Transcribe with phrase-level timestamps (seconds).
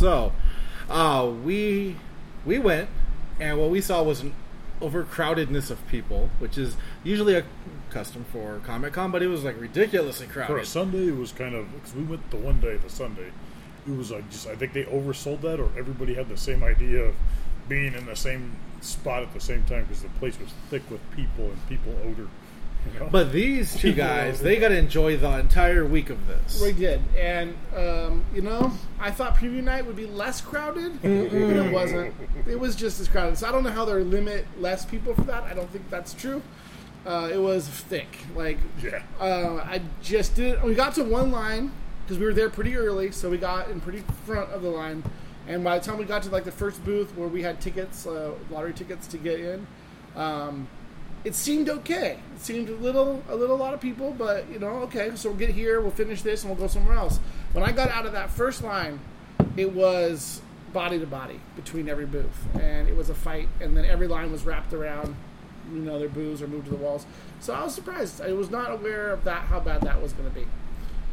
[0.00, 0.32] So,
[0.88, 1.94] uh, we
[2.46, 2.88] we went,
[3.38, 4.32] and what we saw was an
[4.80, 7.44] overcrowdedness of people, which is usually a
[7.90, 10.66] custom for Comic Con, but it was like ridiculously For a crowded.
[10.66, 13.30] Sunday, it was kind of because we went the one day, the Sunday.
[13.86, 17.04] It was like just I think they oversold that, or everybody had the same idea
[17.04, 17.14] of
[17.68, 21.02] being in the same spot at the same time because the place was thick with
[21.10, 22.28] people and people odor.
[23.10, 26.60] But these two guys, they got to enjoy the entire week of this.
[26.62, 31.10] We did, and um, you know, I thought preview night would be less crowded, but
[31.10, 32.14] it wasn't.
[32.46, 33.38] It was just as crowded.
[33.38, 35.44] So I don't know how they limit less people for that.
[35.44, 36.42] I don't think that's true.
[37.06, 38.18] Uh, it was thick.
[38.36, 40.62] Like yeah, uh, I just did.
[40.62, 41.72] We got to one line
[42.04, 45.02] because we were there pretty early, so we got in pretty front of the line.
[45.48, 48.06] And by the time we got to like the first booth where we had tickets,
[48.06, 49.66] uh, lottery tickets to get in,
[50.14, 50.68] um,
[51.24, 52.18] it seemed okay.
[52.34, 55.12] It seemed a little, a little, a lot of people, but you know, okay.
[55.14, 57.18] So we'll get here, we'll finish this, and we'll go somewhere else.
[57.52, 59.00] When I got out of that first line,
[59.56, 60.40] it was
[60.72, 63.48] body to body between every booth, and it was a fight.
[63.60, 65.14] And then every line was wrapped around,
[65.72, 67.06] you know, their booths or moved to the walls.
[67.40, 68.20] So I was surprised.
[68.20, 70.46] I was not aware of that, how bad that was going to be.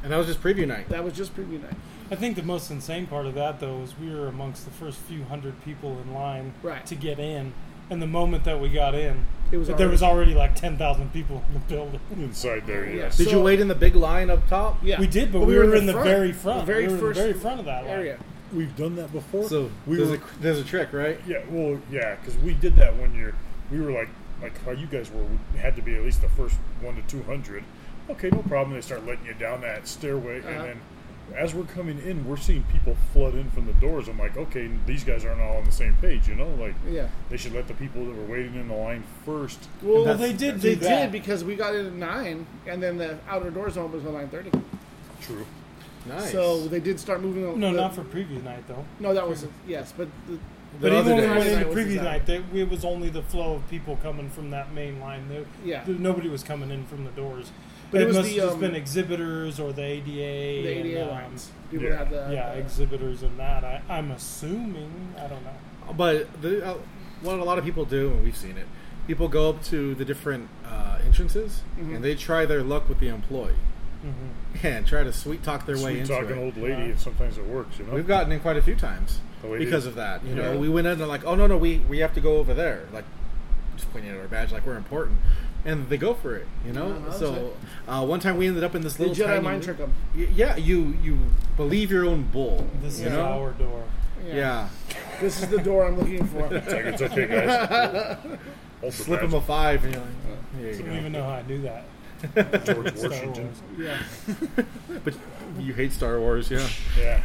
[0.03, 0.89] And that was just preview night.
[0.89, 1.73] That was just preview night.
[2.11, 4.99] I think the most insane part of that, though, is we were amongst the first
[4.99, 6.85] few hundred people in line Right.
[6.85, 7.53] to get in.
[7.89, 11.13] And the moment that we got in, It was there already- was already like 10,000
[11.13, 11.99] people in the building.
[12.17, 12.95] inside there, Yeah.
[13.03, 13.17] yes.
[13.17, 14.77] Did So- you wait in the big line up top?
[14.83, 16.59] Yeah, We did, but, we, were, in the, front, very front.
[16.61, 17.93] the very we were first in the very front of that line.
[17.93, 18.17] area.
[18.53, 19.47] We've done that before.
[19.49, 21.19] So we there's, were, a, there's a trick, right?
[21.27, 23.33] yeah, well, yeah, because we did that one year.
[23.71, 24.09] We were like,
[24.41, 25.23] like how you guys were.
[25.53, 27.63] We had to be at least the first one to two hundred.
[28.09, 28.73] Okay, no problem.
[28.75, 30.47] They start letting you down that stairway, Uh-huh.
[30.49, 30.79] and then
[31.35, 34.07] as we're coming in, we're seeing people flood in from the doors.
[34.07, 36.47] I'm like, okay, these guys aren't all on the same page, you know?
[36.59, 37.07] Like, Yeah.
[37.29, 39.67] they should let the people that were waiting in the line first.
[39.81, 41.03] Well, Well, they did They that.
[41.03, 44.29] did because we got in at nine, and then the outer doors opened until nine
[44.29, 44.51] thirty.
[45.21, 45.45] True.
[46.07, 46.31] Nice.
[46.31, 47.41] So they did start moving.
[47.43, 48.85] the- No, the- not for preview night, though.
[48.99, 50.37] No, that was yes, but the,
[50.79, 53.09] But even other when we went into Night was preview night, there, it was only
[53.09, 55.27] the flow of people coming from that main line.
[55.27, 55.83] There, Yeah.
[55.85, 57.51] there- nobody was coming in from the doors.
[57.91, 60.05] But it was must the, have just um, been exhibitors or the ADA.
[60.11, 61.51] the and, ADA um, lines.
[61.71, 61.97] People yeah.
[61.97, 63.63] had the Yeah, the- exhibitors and that.
[63.63, 65.13] I, I'm assuming.
[65.17, 65.93] I don't know.
[65.93, 66.77] But the, uh,
[67.21, 68.67] what a lot of people do, and we've seen it,
[69.07, 71.95] people go up to the different uh, entrances Mhm.
[71.95, 73.53] and they try their luck with the employee
[74.01, 76.37] hmm and try to sweet talk their way Sweet into talking it.
[76.37, 76.79] old lady, Yeah.
[76.89, 77.93] and sometimes it works, you know?
[77.93, 80.23] We've gotten in quite a few times because of that.
[80.25, 80.51] You Yeah.
[80.53, 82.53] know, we went in and like, oh no, no, we we have to go over
[82.53, 83.05] there, like
[83.75, 85.17] just pointing at our badge, like we're important,
[85.67, 86.47] and they go for it.
[86.65, 87.53] You know, Yeah, so
[87.87, 89.93] uh, one time we ended up in this the little Jedi tiny mind trick them.
[90.15, 91.19] Y- Yeah, you you
[91.55, 92.67] believe your own bull.
[92.81, 93.21] This you is know?
[93.23, 93.83] our door.
[94.25, 94.69] Yeah,
[95.21, 96.47] This is the door I'm looking for.
[96.53, 98.17] It's like, it's okay, guys.
[98.23, 98.39] Hold
[98.81, 101.29] the slip him a five, and you're like, oh, here I don't even know how
[101.29, 101.85] I knew that.
[102.65, 103.49] George Washington.
[103.77, 103.97] Yeah.
[105.03, 105.13] But
[105.59, 106.67] you hate Star Wars, yeah.
[106.97, 107.21] Yeah.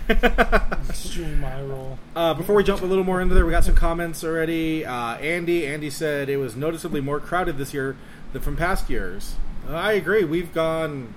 [0.89, 1.99] Extreme eye roll.
[2.15, 4.85] Uh, before we jump a little more into there, we got some comments already.
[4.85, 7.97] Uh, Andy, Andy said it was noticeably more crowded this year
[8.33, 9.35] than from past years.
[9.69, 10.25] Uh, I agree.
[10.25, 11.15] We've gone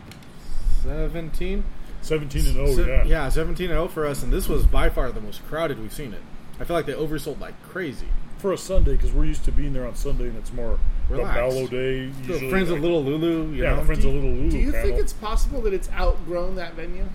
[0.83, 1.63] seventeen.
[2.01, 3.03] 17 and 0, Se- yeah.
[3.05, 5.91] yeah, seventeen and zero for us, and this was by far the most crowded we've
[5.91, 6.21] seen it.
[6.59, 8.05] I feel like they oversold like crazy.
[8.37, 10.77] For a Sunday, because we're used to being there on Sunday and it's more
[11.09, 11.33] Relaxed.
[11.35, 12.11] the mellow day.
[12.27, 13.83] Usually, friends like- of Little Lulu, you Yeah, know.
[13.85, 14.85] Friends of Little Lulu Do you panel.
[14.87, 17.05] think it's possible that it's outgrown that venue?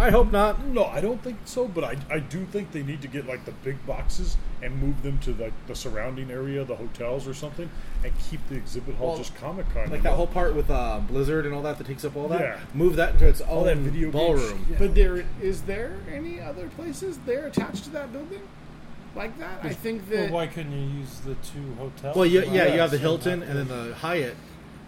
[0.00, 0.64] I hope not.
[0.64, 3.44] No, I don't think so, but I, I do think they need to get like
[3.44, 7.70] the big boxes and move them to like the surrounding area, the hotels or something,
[8.02, 9.90] and keep the exhibit hall Well, just Comic Con.
[9.90, 12.40] Like that whole part with uh, Blizzard and all that that takes up all that.
[12.40, 12.60] Yeah.
[12.74, 14.66] Move that into its all own that video ballroom.
[14.70, 14.76] yeah.
[14.78, 18.42] But there is there any other places there attached to that building
[19.14, 19.60] like that?
[19.62, 22.16] I think Well, that why couldn't you use the two hotels?
[22.16, 24.36] Well, yeah, yeah, you have the Hilton and then the Hyatt,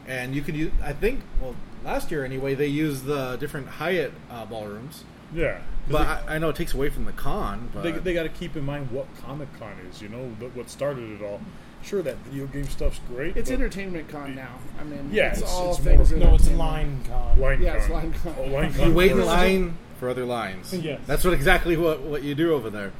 [0.07, 0.73] and you can use.
[0.83, 1.55] I think, well,
[1.85, 5.05] last year anyway, they used the different Hyatt uh, ballrooms.
[5.35, 7.71] Yeah, But they, I, I know it takes away from the con.
[7.73, 10.55] But they, they got to keep in mind what Comic Con is, you know, that
[10.55, 11.41] what started it all.
[11.83, 13.37] Sure, that video game stuff's great.
[13.37, 14.59] it's entertainment con now.
[14.79, 16.11] I mean, Yeah, it's, it's- all it's things.
[16.11, 16.49] more- No, it's.
[16.51, 17.41] Line Con.
[17.41, 17.95] Line Yeah, it's Con.
[17.97, 18.35] Line Con.
[18.39, 20.73] Oh, Line you wait in line for other lines.
[20.83, 21.01] Yes.
[21.07, 22.93] That's what exactly what, what you do over there.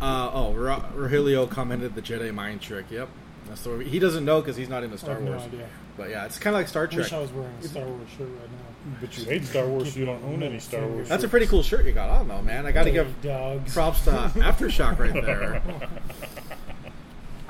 [0.00, 2.86] Uh, oh, Ra- Rogelio commented the Jedi mind trick.
[2.90, 3.08] Yep,
[3.48, 5.42] that's the he doesn't know because he's not into I Star have no Wars.
[5.42, 5.68] idea.
[6.00, 6.98] But yeah, it's kind of like Star I Trek.
[7.00, 8.96] wish I was wearing a Star Wars shirt right now.
[9.02, 11.10] But you hate Star Wars, so you don't own any Star Wars.
[11.10, 12.64] That's a pretty cool shirt you got on though, man.
[12.64, 13.74] I got to give dogs.
[13.74, 15.60] props to Aftershock right there.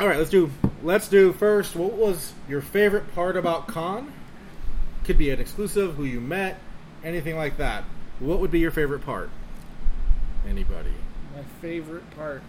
[0.01, 0.51] All right, let's do
[0.83, 1.77] let's do first.
[1.77, 4.13] What was your favorite part about con?
[5.05, 6.59] Could be an exclusive, who you met,
[7.05, 7.85] anything like that.
[8.19, 9.31] What would be your favorite part?
[10.49, 10.91] Anybody?
[11.37, 12.43] My favorite part.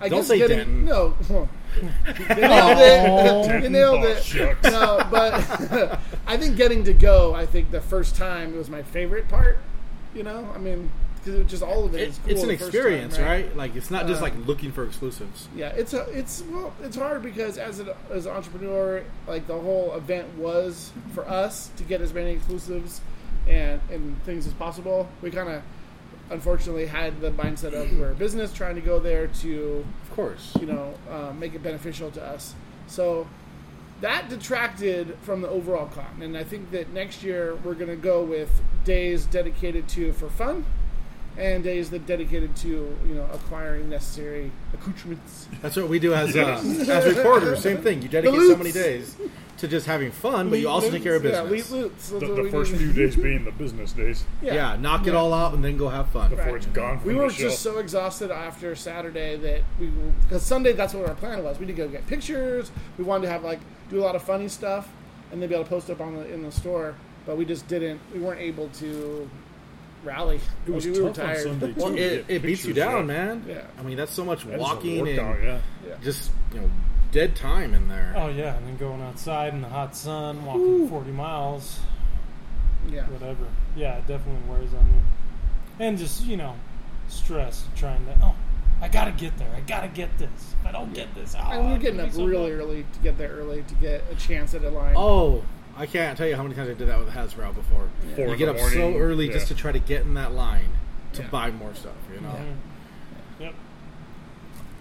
[0.00, 0.84] I Don't guess say getting, Denton.
[0.84, 1.14] No,
[1.80, 3.62] you nailed it.
[3.62, 4.62] You nailed Oh, it.
[4.64, 5.34] No, but
[6.26, 7.34] I think getting to go.
[7.34, 9.58] I think the first time was my favorite part.
[10.14, 12.50] You know, I mean, because it just all of it, It, is cool it's an
[12.50, 13.56] experience, time, right?
[13.56, 15.48] Like it's not just Uh, like looking for exclusives.
[15.56, 19.58] Yeah, it's a it's well, it's hard because as an as an entrepreneur, like the
[19.58, 23.00] whole event was for us to get as many exclusives
[23.48, 25.08] and and things as possible.
[25.22, 25.62] We kind of
[26.30, 30.52] unfortunately had the mindset of we're a business trying to go there to Of course.
[30.60, 32.54] you know um, make it beneficial to us.
[32.86, 33.26] So
[34.00, 37.96] that detracted from the overall con, and I think that next year we're going to
[37.96, 38.50] go with
[38.84, 40.64] days dedicated to for fun.
[41.34, 45.48] And days that dedicated to you know acquiring necessary accoutrements.
[45.62, 47.62] That's what we do as uh, as reporters.
[47.62, 48.02] Same thing.
[48.02, 49.16] You dedicate so many days
[49.58, 51.70] to just having fun, but you also take care of Yeah, business.
[51.70, 52.08] lead loots.
[52.08, 52.78] That's The, what the we first do.
[52.78, 54.76] few days being the business days yeah.
[54.76, 56.30] knock it all out and then go have fun.
[56.30, 56.54] before Right.
[56.56, 57.44] it's gone from We the were show.
[57.44, 59.86] just so exhausted after Saturday that we
[60.22, 61.58] because Sunday that's what our plan was.
[61.60, 62.70] We need to go get pictures.
[62.98, 64.88] We wanted to have like do a lot of funny stuff
[65.30, 66.94] and then be able to post up on the in the store.
[67.24, 68.00] But we just didn't.
[68.12, 69.30] We weren't able to
[70.02, 70.40] rally.
[70.66, 71.42] It was we tough were on tired.
[71.42, 71.96] Sunday, Well, too.
[71.96, 73.14] it, Yeah, it beats you pictures, down, yeah.
[73.14, 73.44] man.
[73.48, 73.60] Yeah.
[73.78, 75.58] I mean, that's so much That is a walking workout, and yeah.
[75.88, 75.94] Yeah.
[76.02, 76.70] just you know
[77.12, 78.12] dead time in there.
[78.16, 81.78] Oh yeah, and then going outside in the hot sun, walking 40 miles,
[82.88, 83.04] Yeah.
[83.08, 83.44] whatever.
[83.76, 85.02] Yeah, it definitely wears on you.
[85.86, 86.56] And just you know,
[87.08, 88.16] stress trying to.
[88.22, 88.34] Oh,
[88.80, 89.50] I gotta get there.
[89.54, 90.54] I gotta get this.
[90.60, 92.58] If I don't get this, oh, And we were it's getting up so really bad.
[92.60, 94.94] early to get there early to get a chance at a line.
[94.96, 95.44] Oh,
[95.76, 97.88] I can't tell you how many times I did that with Hasbro before.
[98.16, 100.32] Four You get the up so morning, early just to try to get in that
[100.32, 100.68] line
[101.14, 101.28] to Yeah.
[101.28, 101.92] buy more stuff.
[102.12, 102.28] You know.
[102.30, 102.56] Mhm.
[103.40, 103.54] Yep.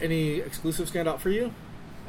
[0.01, 1.53] Any exclusive stand out for you?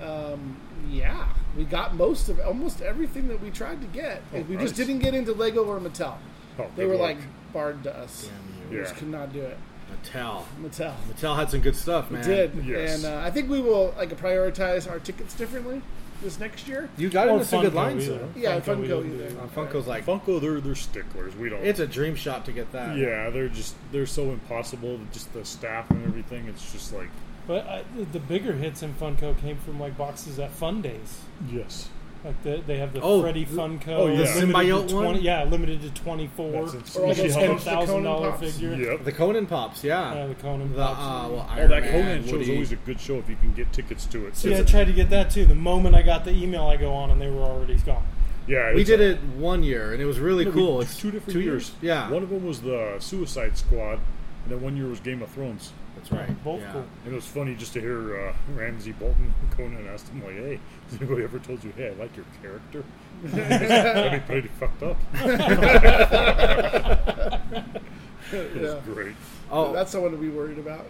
[0.03, 0.57] Um,
[0.91, 4.23] yeah, we got most of almost everything that we tried to get.
[4.35, 4.65] Oh, we nice.
[4.69, 6.17] just didn't get into Lego or Mattel.
[6.59, 7.17] Oh, They were luck.
[7.17, 7.19] like
[7.53, 8.29] barred to us.
[8.29, 8.77] Damn We.
[8.77, 8.83] Yeah.
[8.83, 9.57] just could not do it.
[10.05, 10.45] Mattel.
[10.61, 10.95] Mattel.
[11.09, 12.23] Mattel had some good stuff, man.
[12.27, 13.05] We did, Yes.
[13.05, 15.83] and uh, I think we will like prioritize our tickets differently
[16.23, 16.89] this next year.
[16.97, 18.19] You got Or into some good lines either.
[18.19, 18.29] though.
[18.35, 19.41] Yeah, Funko we Funko didn't either.
[19.41, 20.41] Uh, Funko's like Funko.
[20.41, 21.35] They're they're sticklers.
[21.37, 21.63] We don't.
[21.65, 22.97] it's a dream shot to get that.
[22.97, 24.99] yeah, they're just they're so impossible.
[25.13, 26.47] Just the staff and everything.
[26.49, 27.11] It's just like
[27.47, 31.21] But uh, the- the bigger hits in Funko came from like boxes at Fun Days.
[31.51, 31.89] yes.
[32.25, 33.89] Like the, they have the Oh, Freddy the- Funko.
[33.89, 34.13] oh, yeah.
[34.13, 35.05] limited The symbiote to one?
[35.07, 36.53] 20, Yeah, limited to twenty four.
[36.53, 37.03] That's insane.
[37.03, 38.41] Or all You see those how ten- much- the Conan pops.
[38.57, 38.75] figure.
[38.93, 39.05] Yep.
[39.05, 40.15] The Conan pops, yeah.
[40.15, 40.99] Yeah, the Conan the pops.
[41.01, 42.53] uh, well, Oh, that Man, Conan show's Woody.
[42.53, 44.37] always a good show if you can get tickets to it.
[44.37, 45.47] See, I tried to get that too.
[45.47, 48.05] The moment I got the email, I go on and they were already gone.
[48.47, 50.81] Yeah, We did a- it one year, and it was really no, we- cool.
[50.81, 51.73] It's two different two years.
[51.83, 53.95] Yeah, One of them was the Suicide Squad,
[54.45, 55.73] and then one year was Game of Thrones.
[55.97, 56.45] That's right.
[56.45, 56.73] Both yeah.
[56.73, 56.85] cool.
[57.05, 60.59] And it was funny just to hear uh, Ramsay Bolton Conan asked him like, "Hey,
[60.91, 62.83] has anybody ever told you, hey, I like your character?
[63.25, 64.97] That'd be pretty fucked up."
[68.33, 68.81] It was Yeah.
[68.95, 69.15] great.
[69.51, 70.87] Oh, That's someone to be worried about.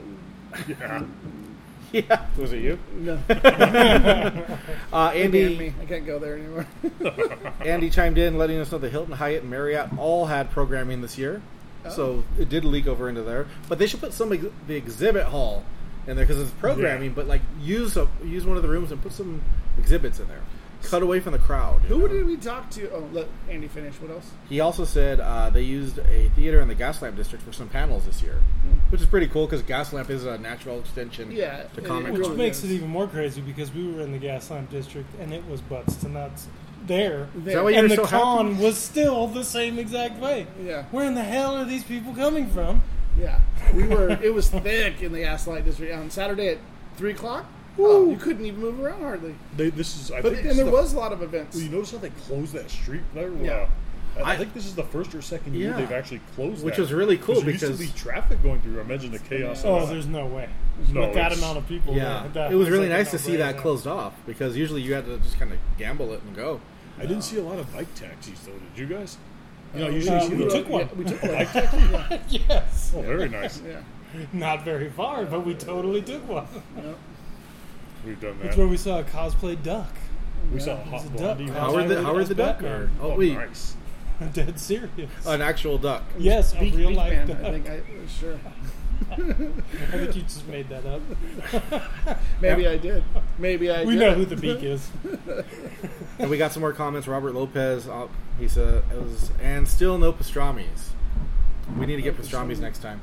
[0.68, 1.02] Yeah.
[1.92, 2.26] yeah.
[2.38, 2.78] Was it you?
[2.98, 5.74] No, Uh, they banned Andy me.
[5.80, 6.66] I can't go there anymore.
[7.64, 11.18] Andy chimed in, letting us know the Hilton, Hyatt, and Marriott all had programming this
[11.18, 11.42] year.
[11.90, 15.24] So it did leak over into there, but they should put some ex- the exhibit
[15.26, 15.64] hall
[16.06, 17.10] in there because it's programming.
[17.10, 17.14] Yeah.
[17.16, 19.42] But like use a, use one of the rooms and put some
[19.78, 20.40] exhibits in there.
[20.84, 21.80] Cut away from the crowd.
[21.82, 22.08] Who know?
[22.08, 22.90] did we talk to?
[22.90, 23.94] Oh, let Andy finish.
[24.00, 24.32] What else?
[24.48, 28.04] He also said uh, they used a theater in the Gaslamp district for some panels
[28.04, 28.40] this year,
[28.90, 32.12] which is pretty cool because Gaslamp is a natural extension Yeah, to it- Comic it
[32.14, 32.72] Which really makes is.
[32.72, 35.94] it even more crazy because we were in the Gaslamp district and it was butts
[35.96, 36.48] to nuts
[36.86, 37.28] there.
[37.38, 38.64] Is that why you and the so con happy?
[38.64, 40.46] was still the same exact way.
[40.64, 40.84] Yeah.
[40.90, 42.82] Where in the hell are these people coming from?
[43.18, 43.40] Yeah,
[43.74, 44.10] we were.
[44.22, 46.58] It was thick in the Gaslight District on Saturday at
[46.96, 47.44] three o'clock.
[47.78, 49.34] Oh, you couldn't even move around hardly.
[49.56, 50.10] They, this is.
[50.10, 51.54] I But think and this there is the- was a lot of events.
[51.56, 53.30] Well, you notice how they closed that street there?
[53.42, 53.68] Yeah.
[54.22, 55.76] I, I- think this is the first or second year Yeah.
[55.78, 56.82] they've actually closed Which that.
[56.82, 58.78] was really cool there used because- to be traffic going through.
[58.80, 59.62] Imagine the chaos.
[59.64, 59.88] Oh, that.
[59.92, 60.48] there's no way.
[60.92, 61.94] No, With that amount of people.
[61.94, 63.62] Yeah, there, that it was really like nice to see that no-brainer.
[63.62, 66.60] closed off because usually you had to just kind of gamble it and go.
[66.98, 68.52] I didn't see a lot of bike taxis though.
[68.52, 69.16] Did you guys?
[69.74, 70.80] You know, Uh, usually uh, see we took one.
[70.88, 71.32] Yeah, we took one.
[71.32, 71.78] Bike taxi?
[71.78, 72.18] Yeah.
[72.48, 72.92] yes.
[72.96, 73.60] Oh, very nice.
[73.66, 73.80] Yeah.
[74.34, 76.46] Not very far, but we totally took one.
[76.76, 76.98] Yep.
[78.04, 78.44] We've done that.
[78.44, 79.88] That's where we saw a cosplay duck.
[80.52, 81.40] We saw It was Hot a duck.
[81.40, 83.74] How Howard the Howard Howard as the duck, or oh Oh, wait, nice.
[84.34, 84.90] Dead serious.
[85.26, 86.02] an actual duck.
[86.18, 87.38] yes, a Beak, real Beak life Man, duck.
[87.42, 87.80] I think I
[88.20, 88.38] sure.
[89.10, 91.00] I think you just made that up.
[92.40, 93.02] Maybe I did.
[93.38, 93.84] Maybe I.
[93.84, 94.00] We did.
[94.00, 94.90] know who the beak is.
[96.18, 97.08] And we got some more comments.
[97.08, 98.06] Robert Lopez, uh,
[98.38, 100.90] he said, it was, and still no pastrami's.
[101.78, 103.00] We need to get pastrami's next time.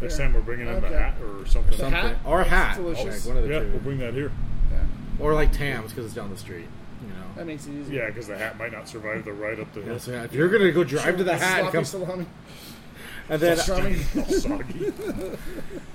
[0.00, 0.26] Next Yeah.
[0.26, 0.88] time we're bringing in Okay.
[0.88, 1.72] the hat or something.
[1.72, 2.00] The Something.
[2.00, 2.16] hat?
[2.24, 2.76] Or a That's hat.
[2.76, 3.26] delicious.
[3.26, 3.70] Like one of the Yeah, two.
[3.72, 4.30] we'll bring that here.
[4.70, 4.78] Yeah,
[5.18, 6.66] Or like Tams because it's down the street.
[7.02, 7.14] You know.
[7.36, 7.96] that makes it easy.
[7.96, 9.94] Yeah, because the hat might not survive the ride up the hill.
[9.94, 12.26] Yeah, so yeah, if you're gonna go drive to the hat and Sloppy come, salami.
[13.28, 14.30] And then Pastrami.
[14.40, 14.86] Soggy.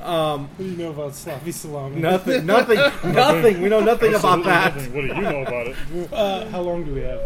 [0.03, 1.99] um, What do you know about sloppy salami?
[2.01, 2.77] nothing, nothing,
[3.13, 3.61] nothing.
[3.61, 4.75] We know nothing about Absolutely that.
[4.75, 4.93] nothing.
[4.93, 6.13] What do you know about it?
[6.13, 7.21] Uh, how long do we have?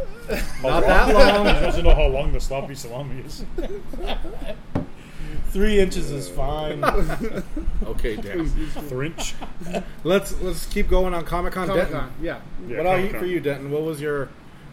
[0.62, 1.46] How Not that long.
[1.55, 3.46] He doesn't know how long the sloppy salami is.
[5.50, 6.81] Three inches is fine.
[7.86, 8.46] Okay, Dan.
[8.88, 9.34] Thrinch.
[10.05, 11.67] let's let's keep going on Comic Con.
[11.67, 12.00] Comic Denton.
[12.00, 12.39] Con, yeah.
[12.67, 13.20] Yeah, what about you Comic-Con.
[13.20, 13.70] for you, Denton?
[13.72, 14.29] What was your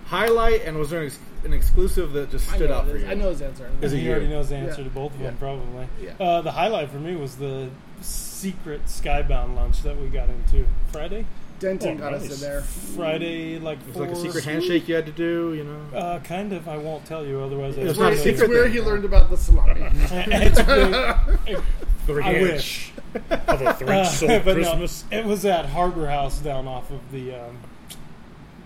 [0.09, 2.91] highlight, and was there an, ex- an exclusive that just I stood know, out it
[2.91, 3.03] for is.
[3.05, 3.09] you?
[3.11, 3.71] I know his answer.
[3.81, 4.11] Is it he you?
[4.11, 4.89] already knows the answer Yeah.
[4.89, 5.39] to both of them, Yeah.
[5.39, 5.89] probably.
[6.03, 6.11] Yeah.
[6.19, 7.69] Uh, the highlight for me was the
[8.01, 11.27] secret Skybound lunch that we got into Friday.
[11.61, 12.35] Denton Oh, got us nice.
[12.35, 12.61] in there.
[12.63, 15.99] Friday, like It was four, like a secret handshake you had to do, you know.
[15.99, 16.69] Uh, kind of.
[16.69, 18.73] I won't tell you, otherwise I It's Where, not a it's secret where then.
[18.73, 19.81] he learned about the salami.
[19.93, 20.93] it's been,
[22.07, 22.23] Thrinch.
[22.25, 22.93] I wish.
[23.15, 25.05] Of a Thrinch Uh, sold but Christmas.
[25.11, 27.59] no, it was at Harbor House down off of the um,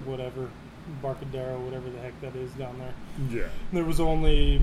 [0.05, 0.51] whatever
[1.03, 2.95] Barcadero, whatever the heck that is down there.
[3.31, 3.49] Yeah.
[3.73, 4.63] There was only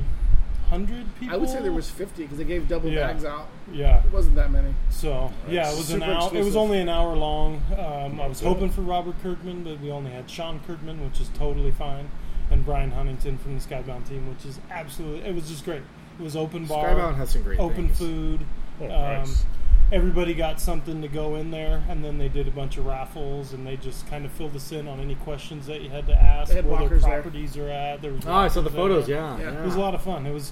[0.69, 1.33] hundred people.
[1.33, 3.07] I would say there was 50 because they gave double Yeah.
[3.07, 3.47] bags out.
[3.71, 4.03] yeah.
[4.03, 4.73] It wasn't that many.
[4.89, 6.29] So yeah, it was an Super hour.
[6.35, 7.61] It was only an hour long.
[7.77, 11.29] Um, I was hoping for Robert Kirkman, but we only had Sean Kirkman, which is
[11.29, 12.09] totally fine,
[12.51, 15.27] and Brian Huntington from the Skybound team, which is absolutely.
[15.27, 15.81] It was just great.
[16.19, 17.97] It was open bar, Skybound has some great open things.
[17.97, 18.45] food.
[18.81, 19.45] Oh, Um, nice.
[19.91, 23.53] Everybody got something to go in there, and then they did a bunch of raffles,
[23.53, 26.13] and they just kind of filled us in on any questions that you had to
[26.13, 27.21] ask, They had where their walkers there.
[27.23, 27.99] properties are at.
[28.03, 29.09] There was Oh, I saw the photos.
[29.09, 29.51] Yeah, Yeah.
[29.51, 29.61] yeah.
[29.63, 30.27] It was a lot of fun.
[30.27, 30.51] It was,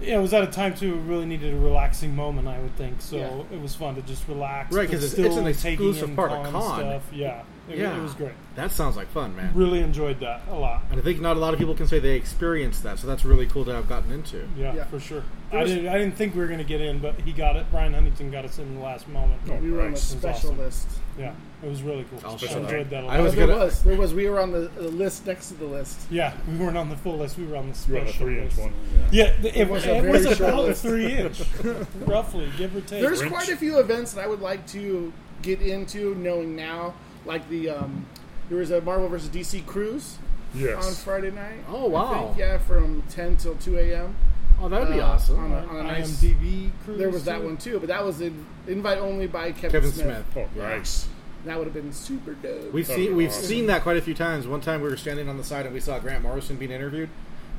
[0.00, 0.94] yeah, it was at a time too.
[0.94, 3.00] It really needed a relaxing moment, I would think.
[3.00, 3.56] So Yeah.
[3.56, 4.72] it was fun to just relax.
[4.74, 6.78] Right, but 'cause it's- still it's an exclusive in part of con con.
[6.80, 7.02] Stuff.
[7.12, 8.32] Yeah, it, yeah, it was great.
[8.56, 9.50] That sounds like fun, man.
[9.54, 10.82] Really enjoyed that a lot.
[10.90, 13.24] And I think not a lot of people can say they experienced that, so that's
[13.24, 14.46] really cool to have gotten into.
[14.56, 14.84] Yeah, Yeah.
[14.84, 15.22] for sure.
[15.50, 15.88] There I didn't.
[15.88, 17.66] I didn't think we were going to get in, but he got it.
[17.70, 19.40] Brian Huntington got us in the last moment.
[19.50, 20.02] Oh, we were on the nice.
[20.02, 20.58] Special awesome.
[20.58, 20.88] list.
[21.18, 22.20] Yeah, it was really cool.
[22.24, 23.16] I enjoyed that a lot.
[23.16, 23.82] I was there gonna- was.
[23.82, 24.14] There was.
[24.14, 26.00] We were on the, the list next to the list.
[26.10, 27.36] yeah, we weren't on the full list.
[27.38, 28.58] We were on the You special on the three inch list.
[28.60, 28.72] one.
[29.10, 30.82] Yeah, th- it, was was, a it was very short about list.
[30.82, 31.42] three inch,
[32.06, 33.00] roughly, give or take.
[33.02, 35.12] There's quite a few events that I would like to
[35.42, 36.94] get into, knowing now,
[37.26, 38.06] like the um,
[38.48, 40.18] there was a Marvel versus DC cruise
[40.54, 41.02] on Yes.
[41.04, 41.58] Friday night.
[41.68, 42.26] Oh, I wow.
[42.28, 44.14] think, yeah, from 10 till 2 a.m.
[44.60, 45.38] Oh, that'd be Uh, awesome.
[45.38, 46.98] on a- on a nice- IMDb cruise.
[46.98, 47.44] There was that too.
[47.44, 50.24] one too, but that was in, invite only by Kevin, Kevin Smith.
[50.32, 50.48] Smith.
[50.54, 50.68] Oh, Yeah.
[50.68, 51.06] nice.
[51.44, 52.72] That would have been super dope.
[52.72, 53.44] We've That'd seen we've awesome.
[53.44, 54.46] seen that quite a few times.
[54.46, 57.08] One time we were standing on the side and we saw Grant Morrison being interviewed,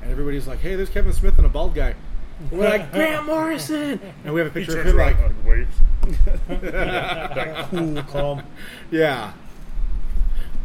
[0.02, 1.96] and everybody's like, "Hey, there's Kevin Smith and a bald guy."
[2.52, 5.36] We're like Grant Morrison, and we have a He picture of turns him like, around
[5.36, 5.76] and waves.
[6.62, 8.44] that cool, calm.
[8.92, 9.34] yeah.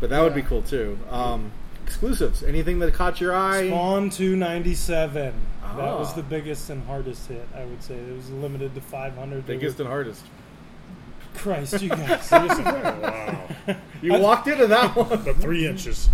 [0.00, 0.98] But that would be cool too.
[1.10, 1.50] Um,
[1.84, 2.42] exclusives.
[2.42, 3.68] Anything that caught your eye?
[3.68, 5.34] Spawn 297.
[5.62, 6.16] That was Ah.
[6.16, 7.94] the biggest and hardest hit, I would say.
[7.94, 9.46] It was limited to 500.
[9.46, 10.22] Biggest were- and hardest.
[11.34, 12.28] Christ, you guys.
[12.32, 13.76] Oh, wow.
[14.02, 15.24] You walked into that one.
[15.24, 16.10] The three inches.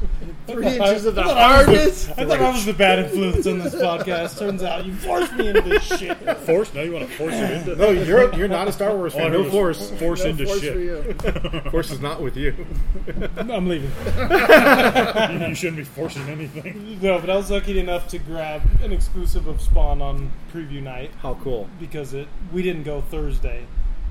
[0.46, 2.10] Three inches of the I thought I hardest.
[2.10, 4.38] I thought I was the bad influence on this podcast.
[4.38, 6.16] Turns out you forced me into this shit.
[6.40, 6.72] Force?
[6.72, 9.18] Now you want to force it into No, you're you're not a Star Wars Oh,
[9.18, 9.32] fan.
[9.32, 9.90] know No force.
[9.98, 10.72] Force No into force shit.
[10.72, 11.60] for you.
[11.72, 12.54] Force is not with you.
[13.36, 13.90] I'm leaving.
[15.40, 16.98] You, you shouldn't be forcing anything.
[17.02, 21.10] No, but I was lucky enough to grab an exclusive of Spawn on preview night
[21.22, 21.68] How cool.
[21.80, 23.64] because it we didn't go Thursday.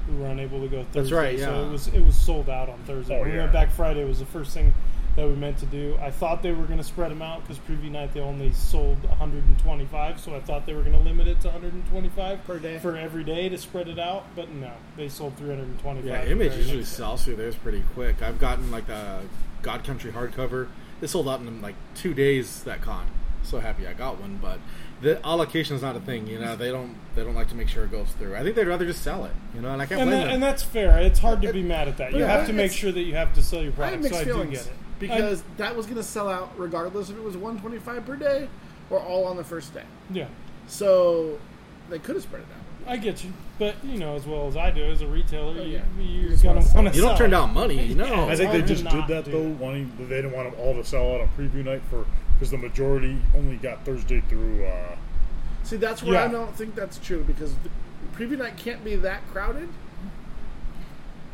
[0.09, 0.99] We were unable to go Thursday.
[1.01, 1.45] That's right, Yeah.
[1.45, 3.19] So it was it was sold out on Thursday.
[3.19, 3.41] Oh, we yeah.
[3.41, 4.01] went back Friday.
[4.01, 4.73] It was the first thing
[5.15, 5.97] that we meant to do.
[6.01, 9.03] I thought they were going to spread them out because preview night they only sold
[9.03, 12.79] 125, so I thought they were going to limit it to 125 Per day.
[12.79, 14.25] for every day to spread it out.
[14.35, 16.05] But no, they sold 325.
[16.05, 18.21] Yeah, Image usually next sells through theirs pretty quick.
[18.21, 19.23] I've gotten like a
[19.61, 20.67] God Country hardcover.
[21.01, 22.63] It sold out in like two days.
[22.63, 23.07] That con.
[23.43, 24.59] So happy I got one, but
[25.01, 26.27] the allocation is not a thing.
[26.27, 28.35] You know, they don't they don't like to make sure it goes through.
[28.35, 29.31] I think they'd rather just sell it.
[29.55, 30.99] You know, and I can't And, that, and that's fair.
[30.99, 32.11] It's hard to be mad at that.
[32.13, 34.03] You Yeah, have to make sure that you have to sell your I have product.
[34.03, 34.73] mixed so I feelings do get it.
[34.99, 38.49] because that was going to sell out regardless if it was 125 per day
[38.89, 39.83] or all on the first day.
[40.11, 40.27] Yeah,
[40.67, 41.39] So
[41.89, 42.91] they could have spread it out.
[42.91, 43.31] I get you.
[43.59, 45.81] But you know, as well as I do as a retailer, Oh, you, yeah.
[46.01, 47.93] you're gonna wanna sell you don't turn down money.
[47.93, 50.59] No, Yeah, I think they just did that do though, wanting they didn't want them
[50.59, 52.05] all to sell out on preview night for
[52.39, 54.65] because the majority only got Thursday through.
[54.65, 54.95] Uh,
[55.63, 56.23] See, that's where Yeah.
[56.23, 57.69] I don't think that's true because the
[58.17, 59.67] preview night can't be that crowded.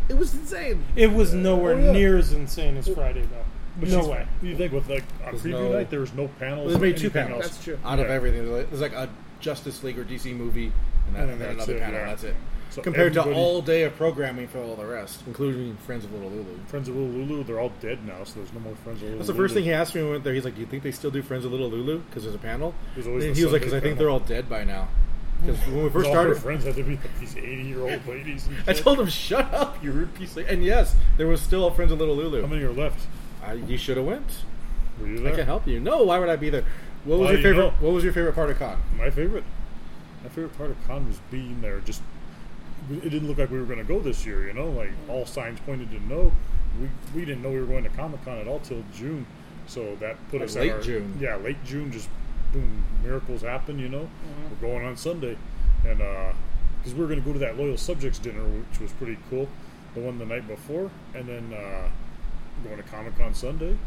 [0.10, 0.84] It was insane.
[0.96, 1.92] It was nowhere Oh, yeah.
[1.92, 3.46] near as insane as Friday, though.
[3.80, 4.28] but no she's- way.
[4.42, 6.68] You think with like on preview no- night there was no panels.
[6.68, 7.44] There's or maybe two panels.
[7.44, 7.52] else.
[7.54, 7.80] That's true.
[7.86, 8.46] out of everything.
[8.46, 9.10] There's like, there's like a
[9.40, 10.72] Justice League or DC movie,
[11.08, 12.00] and then, And and then another it, panel.
[12.00, 12.06] yeah.
[12.08, 12.36] That's it.
[12.76, 16.30] So Compared to all day of programming for all the rest, including Friends of Little
[16.30, 16.58] Lulu.
[16.68, 19.18] Friends of Little Lulu, they're all dead now, so there's no more Friends of Little
[19.20, 19.44] That's the Lulu.
[19.46, 20.34] first thing he asked me when we went there.
[20.34, 22.38] He's like, "Do you think they still do Friends of Little Lulu?" Because there's a
[22.38, 22.76] panel.
[22.94, 24.00] There's always and the he was like, "Because I think panel.
[24.00, 24.90] they're all dead by now."
[25.40, 27.80] Because when we first all her started, friends had to be like these 80 year
[27.80, 28.46] old ladies.
[28.48, 30.46] And I told him, "Shut up, you rude piece." of...
[30.50, 32.42] And yes, there was still a Friends of Little Lulu.
[32.42, 32.56] How Lulu.
[32.56, 33.08] many are left?
[33.42, 34.44] I, you should have went.
[35.00, 35.36] Were you I there?
[35.36, 35.80] can help you.
[35.80, 36.66] No, why would I be there?
[37.06, 37.64] What was Why your do you favorite?
[37.68, 37.74] know?
[37.88, 38.82] What was your favorite part of con?
[38.98, 39.46] My favorite,
[40.24, 41.80] my favorite part of con was being there.
[41.80, 42.02] Just
[42.92, 44.48] it didn't look like we were going to go this year.
[44.48, 46.32] You know, like all signs pointed to no.
[46.80, 49.26] We we didn't know we were going to Comic Con at all till June,
[49.68, 51.18] so that put Like us late at our, June.
[51.20, 51.92] Yeah, late June.
[51.92, 52.10] Just
[52.52, 53.80] boom, miracles happen.
[53.80, 54.50] You know, Mm-hmm.
[54.66, 55.38] we're going on Sunday,
[55.86, 59.18] and because we were going to go to that loyal subjects dinner, which was pretty
[59.30, 59.48] cool,
[59.94, 61.88] the one the night before, and then uh,
[62.64, 63.78] going to Comic Con Sunday.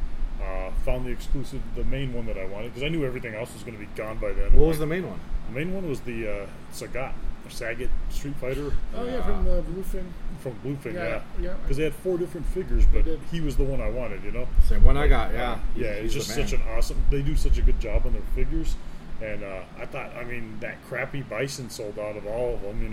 [0.42, 3.52] Uh, found the exclusive, the main one that I wanted because I knew everything else
[3.52, 4.52] was going to be gone by then.
[4.54, 5.18] What was the main one?
[5.48, 7.12] The main one was the uh, Sagat,
[7.44, 10.04] or Sagat Street Fighter Oh yeah, from the Bluefin.
[10.40, 11.20] from Bluefin, Yeah, yeah.
[11.40, 11.54] yeah.
[11.62, 14.46] Because they had four different figures, but he was the one I wanted, you know?
[14.68, 15.32] Same one I got.
[15.32, 15.58] Yeah.
[15.74, 17.02] Yeah, He's it's just such an awesome.
[17.10, 18.76] They do such a good job on their figures,
[19.20, 22.80] and uh, I thought, I mean, that crappy Bison sold out of all of them.
[22.80, 22.88] You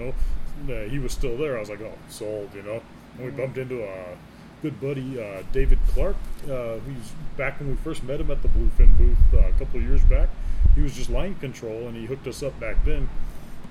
[0.68, 1.58] know, uh, he was still there.
[1.58, 2.50] I was like, oh, sold.
[2.56, 2.82] You know,
[3.18, 4.18] and we bumped into a
[4.64, 6.16] good buddy, uh, David Clark.
[6.50, 9.80] Uh, who's back when we first met him at the Bluefin booth uh, a couple
[9.80, 10.30] of years back.
[10.76, 13.10] He was just line control, and he hooked us up back then.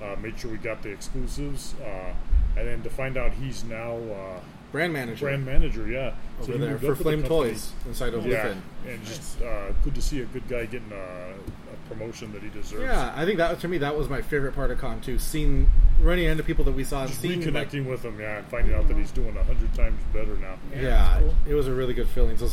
[0.01, 2.13] Uh, made sure we got the exclusives, uh,
[2.57, 4.39] and then to find out he's now uh,
[4.73, 5.87] brand manager brand manager.
[5.87, 7.23] Yeah, So over he there for with the Flame.
[7.23, 8.57] Toys inside of Yeah, Bluefin.
[8.93, 12.49] and just uh, good to see a good guy getting a, a promotion that he
[12.49, 12.83] deserves.
[12.83, 15.17] Yeah, I think that to me that was my favorite part of con too.
[15.17, 15.69] Seeing
[16.01, 18.73] running into people that we saw and just seeing like, with him, yeah, and finding
[18.73, 20.55] out that he's doing a hundred times better now.
[20.75, 21.35] yeah, it's cool.
[21.47, 22.37] it was a really good feeling.
[22.37, 22.49] So,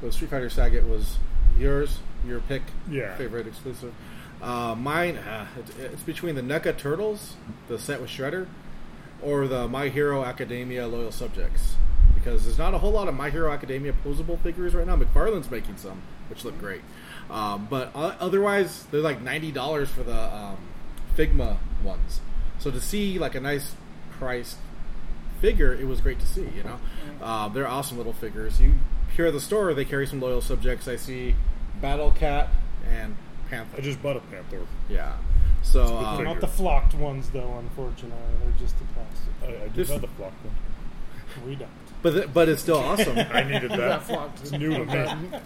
[0.00, 1.18] so Street Fighter Sagat was
[1.58, 3.14] yours, your pick, Yeah.
[3.16, 3.92] favorite exclusive.
[4.40, 7.34] Uh, mine, uh, it, it's between the NECA Turtles,
[7.68, 8.46] the set with Shredder,
[9.22, 11.76] or the My Hero Academia Loyal Subjects.
[12.14, 14.96] Because there's not a whole lot of My Hero Academia posable figures right now.
[14.96, 16.82] McFarlane's making some, which look great.
[17.30, 20.56] Um, but o- otherwise, they're like ninety dollars for the um,
[21.16, 22.20] Figma ones.
[22.62, 23.74] So to see like a nice
[24.12, 24.56] priced
[25.40, 26.42] figure, it was great to see.
[26.56, 26.78] You know,
[27.20, 28.60] uh, they're awesome little figures.
[28.60, 28.74] You
[29.16, 30.86] here at the store, they carry some loyal subjects.
[30.86, 31.34] I see
[31.80, 32.48] Battle Cat
[32.88, 33.16] and
[33.50, 33.78] Panther.
[33.78, 34.60] I just bought a Panther.
[34.88, 35.14] yeah.
[35.64, 36.22] So um.
[36.22, 37.56] Not the flocked ones, though.
[37.58, 39.32] Unfortunately, they're just the plastic.
[39.42, 40.54] I, I did This- have the flock one.
[41.48, 41.68] We don't.
[42.02, 43.16] But th- but it's still awesome.
[43.18, 44.02] I needed that.
[44.42, 45.38] It's new to me.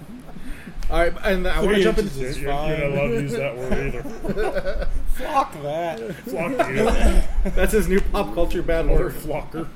[0.88, 2.82] All right, and I want to jump into is You're, you're not fine.
[2.92, 4.88] allowed to use that word either.
[5.14, 6.14] Flock that.
[6.14, 6.50] Flock
[7.44, 7.50] you.
[7.50, 9.14] that's his new pop culture bad Or word.
[9.14, 9.68] flocker.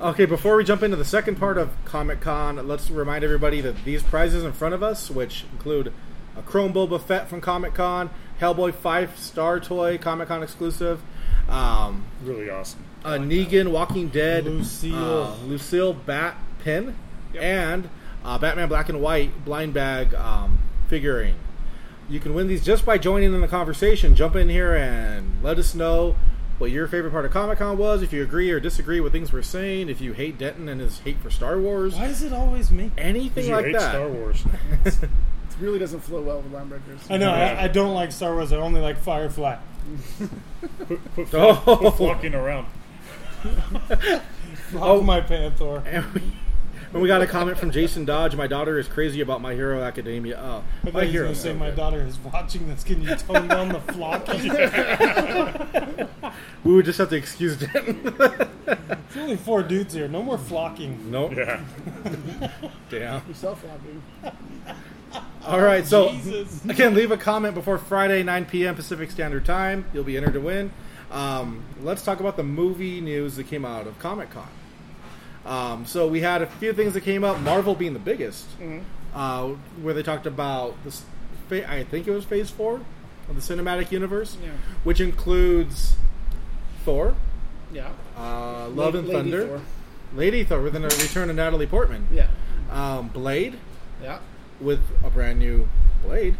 [0.00, 3.84] Okay, before we jump into the second part of Comic Con, let's remind everybody that
[3.84, 5.92] these prizes in front of us, which include
[6.36, 11.00] a Chrome Boba Fett from Comic Con, Hellboy five star toy Comic Con exclusive,
[11.48, 12.80] um, Really awesome.
[13.04, 14.94] a Negan Walking Dead Lucille.
[15.24, 16.94] uh, Lucille Bat pin,
[17.38, 17.88] and
[18.24, 21.34] uh, Batman Black and White blind bag um, figurine.
[22.08, 24.14] You can win these just by joining in the conversation.
[24.14, 26.16] Jump in here and let us know
[26.58, 28.02] what your favorite part of Comic Con was.
[28.02, 31.00] If you agree or disagree with things we're saying, if you hate Denton and his
[31.00, 32.90] hate for Star Wars, Why does it always me?
[32.98, 33.90] anything like hate that.
[33.90, 34.44] Star Wars.
[35.56, 37.00] It really doesn't flow well with line breakers.
[37.08, 37.28] I know.
[37.30, 37.56] Yeah.
[37.60, 38.52] I, I don't like Star Wars.
[38.52, 39.56] I only like Firefly.
[40.86, 41.54] Quit, quit, Oh.
[41.54, 42.66] flock, quit flocking around.
[43.42, 45.02] Flock Oh.
[45.02, 45.82] my Panther.
[45.86, 46.22] And we,
[46.92, 48.34] and we got a comment from Jason Dodge.
[48.36, 50.38] My daughter is crazy about My Hero Academia.
[50.40, 51.24] Oh, I My Hero.
[51.26, 52.84] going to say my daughter is watching this.
[52.84, 54.50] Can you tone down the flocking?
[56.64, 58.02] We would just have to excuse Denton.
[58.64, 60.08] There's only four dudes here.
[60.08, 61.10] No more flocking.
[61.10, 61.32] nope.
[61.36, 61.60] Yeah.
[62.90, 63.22] Damn.
[63.26, 64.02] You're self-flopping.
[65.46, 66.64] All right, so Jesus.
[66.68, 68.74] again, leave a comment before Friday, 9 p.m.
[68.74, 69.84] Pacific Standard Time.
[69.92, 70.72] You'll be entered to win.
[71.10, 74.48] Um, let's talk about the movie news that came out of Comic Con.
[75.44, 77.38] Um, so we had a few things that came up.
[77.40, 78.46] Marvel being the biggest,
[79.14, 79.48] uh,
[79.82, 81.02] where they talked about this.
[81.48, 82.80] Fa- I think it was Phase Four
[83.28, 84.50] of the cinematic universe, Yeah.
[84.82, 85.96] which includes
[86.86, 87.14] Thor,
[87.72, 87.90] Yeah.
[88.16, 89.60] uh, Love and Lady Thunder, Thor.
[90.14, 92.28] Lady Thor, with a return of Natalie Portman, Yeah.
[92.72, 93.58] um, Blade
[94.02, 94.18] Yeah.
[94.60, 95.68] With a brand new
[96.02, 96.36] Blade.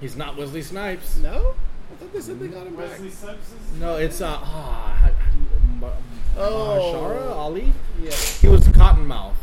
[0.00, 1.16] He's not Wesley Snipes.
[1.18, 1.54] No?
[1.92, 2.90] I thought they said they got him back.
[2.90, 5.46] Wesley Snipes is- No, it's uh, ah, how, how do you,
[5.80, 5.90] Ma-
[6.36, 6.92] Oh.
[6.94, 7.72] Mahershala Ali.
[8.02, 8.10] Yeah.
[8.12, 9.34] He was Cottonmouth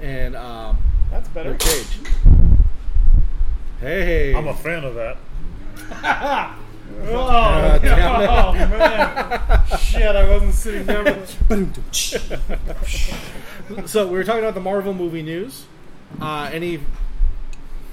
[0.00, 0.78] and um,
[1.10, 1.50] That's better.
[1.50, 1.98] Luke Cage.
[3.80, 5.18] Hey, I'm a fan of that.
[7.00, 7.78] Oh, Uh,
[8.48, 9.78] oh man.
[9.78, 11.06] Shit, I wasn't sitting down.
[13.86, 15.64] so we were talking about the Marvel movie news.
[16.20, 16.80] Uh, any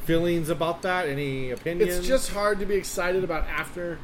[0.09, 1.07] feelings about that?
[1.07, 1.97] Any opinions?
[1.97, 3.97] It's just hard to be excited about after.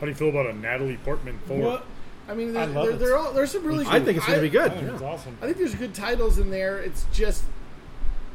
[0.00, 1.58] How do you feel about a Natalie Portman Thor?
[1.58, 1.86] What?
[2.28, 2.98] I mean, I love there, it.
[2.98, 3.84] there are, there's some really.
[3.86, 4.72] I think it's going to be I good.
[4.78, 5.36] think it's awesome.
[5.42, 6.78] I think there's good titles in there.
[6.78, 7.42] It's just,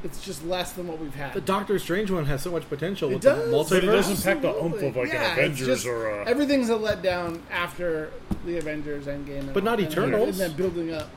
[0.03, 1.33] it's just less than what we've had.
[1.33, 3.91] The Doctor Strange one has so much potential It with does, the But it multiverse.
[3.93, 6.25] doesn't pack the oomph of like Yeah, an it's Avengers just- or a.
[6.27, 8.11] Everything's a letdown after
[8.45, 10.29] the Avengers Endgame, and But not and- Eternals.
[10.29, 11.09] and then building up.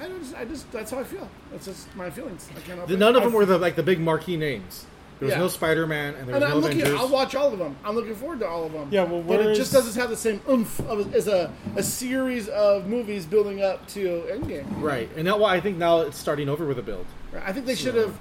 [0.00, 1.28] I just, I just, that's how I feel.
[1.50, 2.48] That's just my feelings.
[2.56, 4.86] I can't The- None of I them were the like the big marquee names.
[5.18, 5.40] There was Yeah.
[5.40, 6.80] no Spider Man and there was And no I'm looking.
[6.82, 7.00] Avengers.
[7.00, 7.74] I'll watch all of them.
[7.84, 8.88] I'm looking forward to all of them.
[8.92, 12.48] Yeah, well, but it just doesn't have the same oomph of as a, a series
[12.48, 14.66] of movies building up to Endgame.
[14.80, 17.04] Right, and now well, I think now it's starting over with a build.
[17.44, 18.16] I think they should have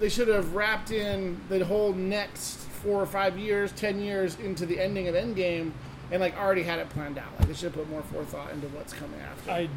[0.00, 4.66] they should have wrapped in the whole next four or five years, ten years into
[4.66, 5.70] the ending of Endgame,
[6.12, 7.26] and like already had it planned out.
[7.38, 9.50] Like they should have put more forethought into what's coming after.
[9.50, 9.68] I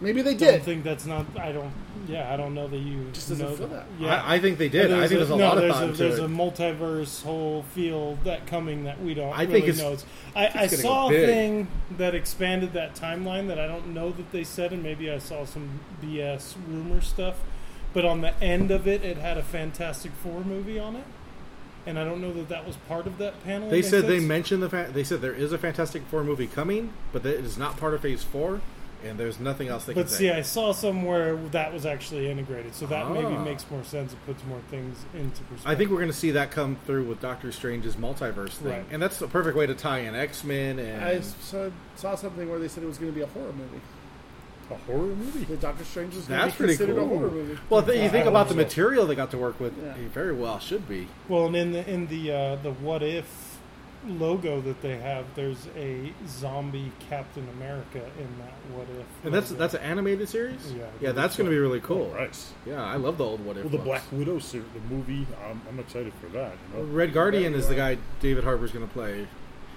[0.00, 0.48] Maybe they did.
[0.48, 1.24] I don't think that's not.
[1.38, 1.72] I don't.
[2.08, 3.86] Yeah, I don't know that you Just doesn't know feel that.
[3.98, 4.92] Yeah, I, I think they did.
[4.92, 6.24] I think there's a no, lot of there's thought a, into there's it.
[6.24, 9.92] a multiverse whole field that coming that we don't I really think it's- know.
[9.92, 14.10] It's, I, I go saw a thing that expanded that timeline that I don't know
[14.10, 17.36] that they said, and maybe I saw some BS rumor stuff.
[17.94, 21.04] But on the end of it, it had a Fantastic Four movie on it,
[21.86, 23.68] and I don't know that that was part of that panel.
[23.70, 26.92] They said they mentioned the fa- they said there is a Fantastic Four movie coming,
[27.12, 28.60] but that it is not part of Phase Four,
[29.04, 30.32] and there's nothing else they But can see, say.
[30.38, 33.44] I saw somewhere that was actually integrated, so that maybe Ah.
[33.44, 34.12] makes more sense.
[34.14, 35.66] It puts more things into perspective.
[35.66, 38.84] I think we're going to see that come through with Doctor Strange's multiverse thing, Right.
[38.90, 42.48] and that's a perfect way to tie in X Men and I saw, saw something
[42.48, 43.80] where they said it was going to be a horror movie.
[44.70, 45.44] A horror movie?
[45.44, 47.04] The Doctor Strange was That's be pretty considered cool.
[47.04, 47.58] a horror movie.
[47.68, 48.58] Well, th- you think hope about the so.
[48.58, 49.90] material they got to work with, Yeah.
[49.94, 51.06] it very well should be.
[51.28, 53.50] Well, and in the in the uh, the what if
[54.06, 59.06] logo that they have, there's a zombie Captain America in that what if.
[59.24, 59.60] And that's logo.
[59.60, 60.72] that's an animated series.
[60.72, 62.12] Yeah, yeah, that's going to be really cool.
[62.14, 62.52] Oh, nice.
[62.66, 63.64] Yeah, I love the old What If.
[63.64, 63.86] Well, the books.
[63.86, 66.52] Black Widow series, the movie, I'm, I'm excited for that.
[66.74, 66.84] You know?
[66.86, 69.26] Red Guardian Yeah, is the guy David Harbour's going to play.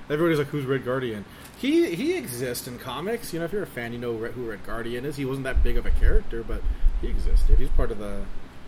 [0.09, 1.25] Everybody's like, "Who's Red Guardian?"
[1.57, 3.33] He he exists in comics.
[3.33, 5.15] You know, if you're a fan, you know who Red Guardian is.
[5.17, 6.61] He wasn't that big of a character, but
[7.01, 7.59] he existed.
[7.59, 8.21] He's part of the.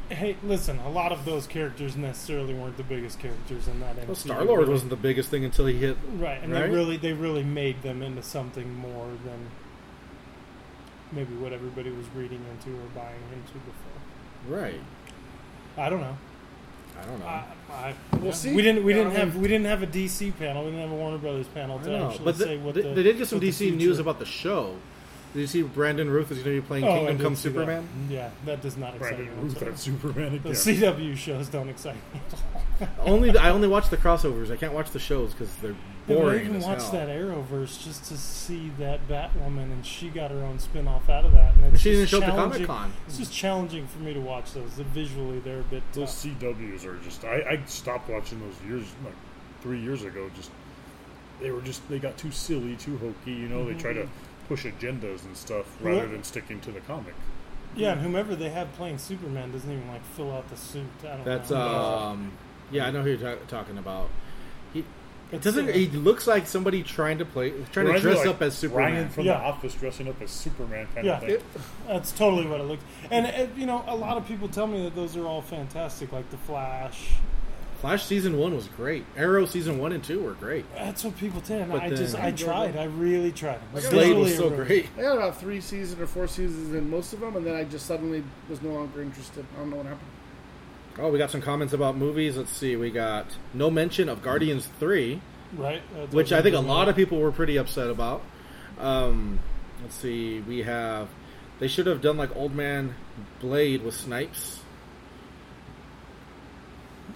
[0.10, 3.96] Hey, listen, a lot of those characters necessarily weren't the biggest characters in that.
[4.08, 4.72] Well, Star Lord movie.
[4.72, 5.98] wasn't the biggest thing until he hit.
[6.16, 6.64] right, and right?
[6.64, 9.50] they really they really made them into something more than
[11.12, 14.58] maybe what everybody was reading into or buying into before.
[14.60, 14.82] Right.
[15.78, 16.18] I don't know.
[17.00, 17.26] I don't know.
[17.26, 18.32] I, I, We'll yeah.
[18.32, 18.56] see.
[18.56, 18.84] We didn't.
[18.84, 19.34] We Yeah, didn't I have.
[19.34, 20.64] mean- We didn't have a DC panel.
[20.66, 22.90] We didn't have a Warner Brothers panel to know, actually but say what they, the,
[22.94, 24.76] they did get some DC news about the show.
[25.34, 27.50] Did you see Brandon Routh is going to be playing Oh, Kingdom did Come see
[27.50, 27.54] that.
[27.60, 27.88] Superman?
[28.10, 29.44] Yeah, that does not excite Brandon me.
[29.44, 29.72] Routh whatsoever.
[29.72, 30.50] at Superman The.
[30.50, 32.22] CW shows don't excite me.
[33.02, 34.50] only the, I only watch the crossovers.
[34.52, 36.42] I can't watch the shows because they're I boring.
[36.46, 37.06] even as watched hell.
[37.06, 41.26] that Arrowverse just to see that Batwoman, and she got her own spin off out
[41.26, 41.54] of that.
[41.56, 42.94] And it's She just didn't show up to challenging- Comic-Con.
[43.08, 44.72] It's just challenging for me to watch those.
[44.72, 46.40] Visually, they're a bit Those tough.
[46.40, 47.24] CWs are just.
[47.24, 49.14] I, I stopped watching those years, like
[49.62, 50.32] three years ago.
[50.36, 50.50] Just
[51.40, 53.32] they were just they got too silly, too hokey.
[53.34, 54.12] You know, they try to mm-hmm.
[54.50, 57.14] Push agendas and stuff rather Well- than sticking to the comic.
[57.76, 60.88] Yeah, and whomever they have playing Superman doesn't even like fill out the suit.
[61.04, 61.58] I don't That's know.
[61.58, 62.32] um,
[62.72, 64.10] yeah, I know who you're ta- talking about.
[64.74, 64.84] He
[65.32, 65.70] it doesn't.
[65.76, 68.58] He looks like somebody trying to play, trying to Reminds me dress like up as
[68.58, 68.94] Superman.
[68.94, 69.34] Ryan from Yeah.
[69.38, 71.14] The Office dressing up as Superman kind Yeah.
[71.14, 71.30] of thing.
[71.30, 71.44] It-
[71.88, 72.84] That's totally what it looks.
[73.12, 76.12] And uh, you know, a lot of people tell me that those are all fantastic,
[76.12, 77.12] like the Flash.
[77.80, 79.06] Flash season one was great.
[79.16, 80.66] Arrow season one and two were great.
[80.76, 81.66] That's what people tell me.
[81.72, 82.76] But I just, then- I tried.
[82.76, 83.60] I really tried.
[83.74, 84.90] Like, Slade Visually, was so great.
[84.98, 87.64] I got about three seasons or four seasons in most of them, and then I
[87.64, 89.46] just suddenly was no longer interested.
[89.56, 90.08] I don't know what happened.
[91.00, 92.36] Oh, we got some comments about movies.
[92.36, 92.76] Let's see.
[92.76, 95.22] We got no mention of Guardians three,
[95.56, 95.82] Right.
[95.96, 98.22] That which I doesn't think a bring lot of people were pretty upset about.
[98.78, 99.40] Um,
[99.82, 100.42] let's see.
[100.42, 101.08] We have.
[101.60, 102.96] They should have done like Old Man
[103.40, 104.59] Blade with Snipes.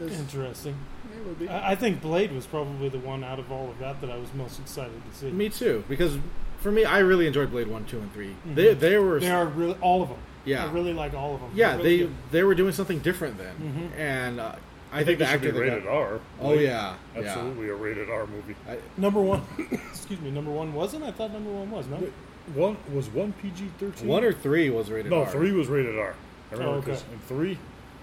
[0.10, 0.76] Does- Interesting.
[1.18, 1.48] it would be.
[1.50, 4.18] I, I think Blade was probably the one out of all of that that I
[4.18, 5.32] was most excited to see.
[5.32, 6.18] Me too, because
[6.60, 9.46] for me, I really enjoyed Blade one, two, and 3 They they were They are
[9.46, 10.18] really all of them.
[10.46, 10.66] Yeah.
[10.66, 11.52] I really like all of them.
[11.56, 12.16] yeah They're really they good.
[12.32, 13.56] they were doing something different then,
[13.96, 14.00] Mhm.
[14.00, 14.56] and uh,
[14.92, 16.20] I, I think the it should actor be rated got, R.
[16.42, 18.56] oh Like, yeah, absolutely a rated R movie.
[18.70, 19.42] I, number one.
[19.90, 20.30] excuse me.
[20.32, 21.04] Number one wasn't.
[21.04, 21.98] I thought number one was no.
[21.98, 22.14] Wait,
[22.54, 24.08] One was one PG thirteen.
[24.08, 25.30] one or three was rated no, R.
[25.32, 26.14] three was rated R.
[26.52, 26.92] I remember Oh, okay.
[26.92, 27.58] 'cause in three,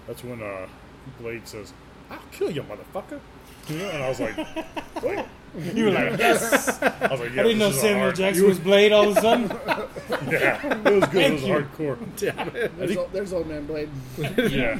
[0.07, 0.67] that's when uh,
[1.19, 1.71] Blade says,
[2.11, 3.19] "I'll kill you, motherfucker."
[3.67, 4.37] You know, and I was like,
[5.03, 5.25] like
[5.75, 6.81] You were like, yes.
[6.81, 8.91] I was like, yeah, I didn't know this is a Samuel hard- Jackson was Blade
[8.91, 9.51] all of a sudden.
[10.29, 11.11] Yeah, it was good.
[11.11, 11.53] Thank it was you.
[11.53, 11.97] hardcore.
[12.17, 12.77] Damn it.
[12.77, 13.89] there's, old, there's old man Blade.
[14.17, 14.79] Yeah,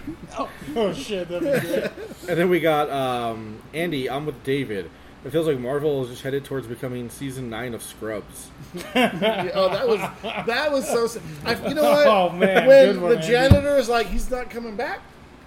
[0.75, 2.27] oh shit, that'd be.
[2.29, 4.09] And then we got um, Andy.
[4.09, 4.89] I'm with David.
[5.23, 8.49] It feels like Marvel is just headed towards becoming season nine of Scrubs.
[8.95, 9.99] Yeah, oh, that was
[10.47, 11.21] that was so.
[11.45, 12.07] I, you know what?
[12.07, 13.27] Oh, man, when good one, the Andy.
[13.27, 14.99] janitor is like, he's not coming back,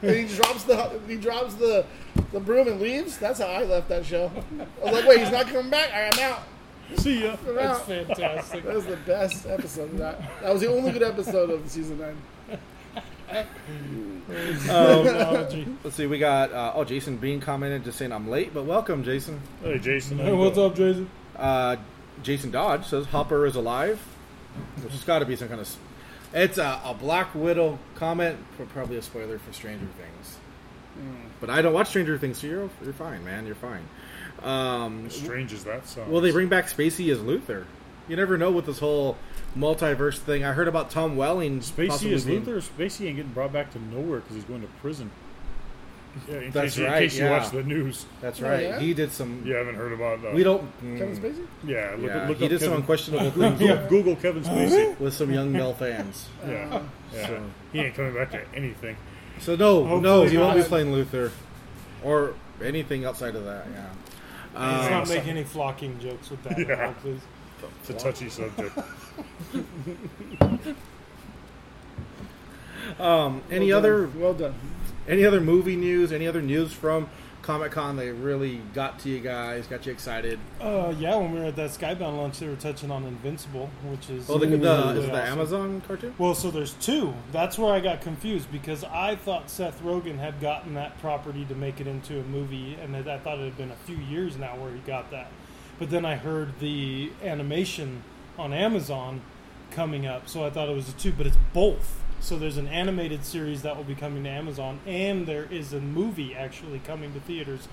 [0.09, 1.85] and he drops the he drops the
[2.33, 3.19] the broom and leaves.
[3.19, 4.31] That's how I left that show.
[4.81, 5.91] I was like, wait, he's not coming back.
[5.95, 6.41] I'm out.
[6.97, 7.37] see ya.
[7.49, 7.87] I'm That's out.
[7.87, 8.65] fantastic.
[8.65, 10.21] That was the best episode of that.
[10.43, 12.17] That was the only good episode of season nine.
[14.27, 15.67] Technology.
[15.83, 16.07] Let's see.
[16.07, 19.41] We got uh, oh Jason Bean commented just saying I'm late, but welcome Jason.
[19.63, 20.19] Hey, Jason.
[20.19, 20.71] how Hey, you what's doing?
[20.71, 21.11] up, Jason?
[21.37, 21.77] Uh,
[22.23, 23.99] Jason Dodge says Hopper is alive,
[24.83, 25.77] which has got to be some kind of.
[26.35, 30.37] S- It's a, a Black Widow comment, but probably a spoiler for Stranger Things.
[31.41, 33.47] But I don't watch Stranger Things, so you're you're fine, man.
[33.47, 33.83] You're fine.
[34.43, 36.11] Um, As strange as that sounds.
[36.11, 37.65] Well, they bring back Spacey as Luthor?
[38.09, 39.17] You never know with this whole
[39.57, 40.45] multiverse thing.
[40.45, 41.61] I heard about Tom Welling.
[41.61, 42.63] Spacey possibly as being- Luthor?
[42.63, 45.11] Spacey ain't getting brought back to nowhere because he's going to prison.
[46.29, 47.31] Yeah, in That's case, right, In case you yeah.
[47.39, 48.63] watch the news, That's Oh, right.
[48.63, 48.79] yeah?
[48.81, 49.43] He did some.
[49.45, 50.25] you haven't heard about.
[50.25, 50.63] Uh, We don't.
[50.81, 51.47] Kevin mm, Spacey?
[51.67, 54.99] Yeah, look, Yeah, look he up did some Kevin, unquestionable Google, things Google Kevin Spacey.
[55.01, 56.29] with some young male fans.
[56.47, 57.27] Yeah, yeah.
[57.27, 58.97] So- He ain't coming back to anything.
[59.41, 59.89] So no, no,
[60.21, 60.69] Hopefully he won't be not.
[60.69, 61.31] playing Luthor,
[62.05, 63.67] or anything outside of that.
[63.75, 63.87] Yeah.
[64.55, 66.77] Let's Um, not make any flocking jokes with that, Yeah.
[66.77, 67.21] now, please.
[67.81, 68.79] It's a touchy subject.
[73.01, 74.21] um, any Well other done.
[74.21, 74.55] Well done.
[75.09, 76.13] Any other movie news?
[76.13, 77.09] Any other news from
[77.43, 79.67] Comic Con They really got to you guys?
[79.67, 80.39] Got you excited?
[80.61, 84.09] Uh, yeah, when we were at that Skybound lunch, they were touching on Invincible, which
[84.09, 85.23] is Oh, the, the really is it the.
[85.23, 86.15] Amazon cartoon?
[86.17, 87.13] Well, so there's two.
[87.33, 91.55] That's where I got confused because I thought Seth Rogen had gotten that property to
[91.55, 94.57] make it into a movie, and I thought it had been a few years now
[94.57, 95.29] where he got that.
[95.79, 98.05] But then I heard the animation
[98.39, 99.21] on Amazon
[99.71, 102.01] coming up, so I thought it was a two, but it's both.
[102.25, 105.81] So there's an animated series that will be coming to Amazon, and there is a
[105.81, 107.69] movie actually coming to theaters,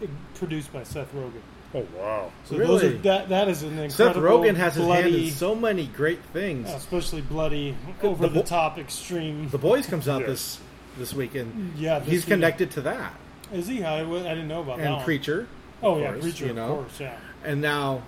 [0.00, 1.40] eh, produced by Seth Rogen.
[1.74, 2.30] Oh wow!
[2.44, 2.98] So those are, Really?
[2.98, 3.90] that that is an incredible.
[3.90, 6.70] Seth Rogen has his hand in so many great things.
[6.70, 9.48] especially bloody, The over the bo- top, extreme.
[9.48, 10.28] The Boys comes out Yeah.
[10.28, 10.60] this
[10.96, 11.72] this weekend.
[11.76, 12.42] yeah, this He's weekend.
[12.42, 13.12] connected to that
[13.52, 13.82] Is he?
[13.82, 14.86] I, w- I didn't know about that.
[14.86, 15.04] and.
[15.04, 15.48] Preacher.
[15.82, 16.70] Oh yeah, course, Preacher, you know?
[16.74, 17.16] of course, yeah.
[17.44, 18.02] And now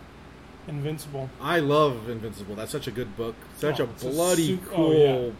[0.68, 1.28] Invincible.
[1.40, 2.54] I love Invincible.
[2.54, 3.34] That's such a good book.
[3.58, 5.32] Such Oh, a it's a bloody sup- oh, cool.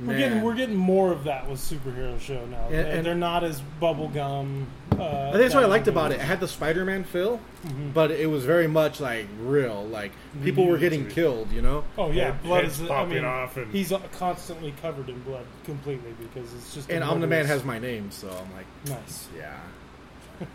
[0.00, 0.06] Yeah.
[0.06, 2.64] We're getting we're getting more of that with superhero show now.
[2.66, 4.64] And- they're, and- they're not as bubblegum.
[4.98, 6.14] Uh, I think that's what I liked about it.
[6.14, 6.22] movies.
[6.24, 7.92] It had the Spider-Man feel, Mhm.
[7.92, 9.84] but it was very much like real.
[9.86, 11.52] Like people were getting killed.
[11.52, 11.84] You know.
[11.98, 12.86] Oh yeah, Head- blood heads is.
[12.90, 16.90] I popping mean, off and- he's uh, constantly covered in blood completely because it's just.
[16.90, 19.28] And a Omni Man has my name, so I'm like, nice.
[19.36, 19.58] yeah,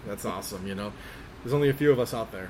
[0.07, 0.65] that's awesome.
[0.65, 0.91] You know,
[1.43, 2.49] there's only a few of us out there,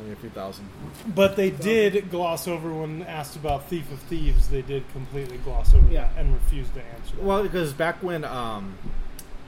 [0.00, 0.68] only a few thousand.
[1.14, 4.48] But they did gloss over when asked about Thief of Thieves.
[4.48, 6.02] They did completely gloss over Yeah.
[6.08, 7.16] that and refused to answer.
[7.16, 7.24] That.
[7.24, 8.76] Well, because back when, um,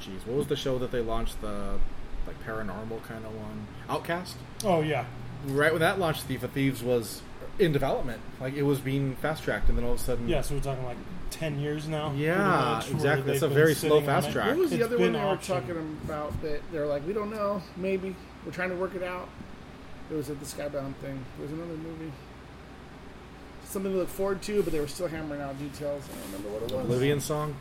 [0.00, 1.78] geez, what was the show that they launched the
[2.26, 3.66] like paranormal kind of one?
[3.88, 4.36] Outcast.
[4.64, 5.04] oh yeah,
[5.46, 7.22] Right when that launched, Thief of Thieves was
[7.58, 8.20] in development.
[8.40, 10.40] Like it was being fast tracked, and then all of a sudden, yeah.
[10.42, 10.96] So we're talking like
[11.30, 12.12] ten years now.
[12.16, 13.22] Yeah, pretty much, where exactly.
[13.22, 14.48] they've It's a very slow fast track.
[14.48, 17.30] What was the It's other one they were talking about that they're like, we don't
[17.30, 18.14] know, maybe.
[18.44, 19.28] We're trying to work it out.
[20.10, 21.24] It was at the Skybound thing.
[21.36, 22.12] There was another movie.
[23.64, 26.02] Something to look forward to, but they were still hammering out details.
[26.04, 26.84] I don't remember what it was.
[26.84, 27.54] Oblivion song.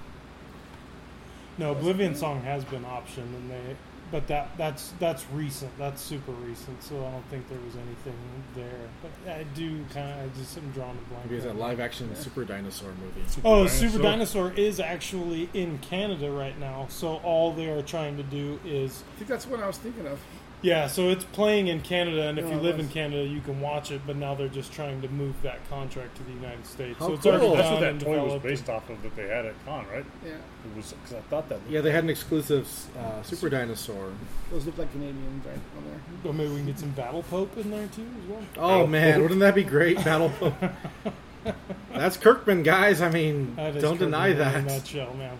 [1.59, 3.75] No, Oblivion Song has been optioned, and they,
[4.11, 5.77] but that that's that's recent.
[5.77, 6.81] That's super recent.
[6.81, 8.15] So I don't think there was anything
[8.55, 8.87] there.
[9.01, 11.25] But I do kind of, I just am drawing a blank.
[11.25, 13.21] Maybe it's a right live action super dinosaur movie.
[13.43, 13.89] Oh, Dinosaur.
[13.89, 16.87] Super Dinosaur is actually in Canada right now.
[16.89, 20.07] So all they are trying to do is I think that's what I was thinking
[20.07, 20.17] of.
[20.61, 20.87] Yeah.
[20.87, 22.85] So it's playing in Canada, and if Oh, you live was.
[22.87, 24.01] in Canada, you can watch it.
[24.05, 26.97] But now they're just trying to move that contract to the United States.
[26.99, 27.31] How so it's cool.
[27.33, 29.45] already That's done what that and toy was developed based off of that they had
[29.45, 30.05] at con, right?
[30.25, 31.59] Yeah, It was because I thought that.
[31.69, 32.67] Yeah, they had an exclusive
[32.97, 34.11] uh, super dinosaur.
[34.51, 35.93] those look like Canadians right on there.
[35.93, 38.41] and- Or maybe we can get some Battle Pope in there too as well.
[38.57, 38.87] Oh Oh.
[38.87, 39.97] man, wouldn't that be great?
[40.03, 40.29] Battle.
[40.39, 40.53] Pope?
[41.93, 43.01] That's Kirkman, guys.
[43.01, 44.65] I mean, don't Kirkman deny in a that.
[44.65, 45.37] nutshell, man.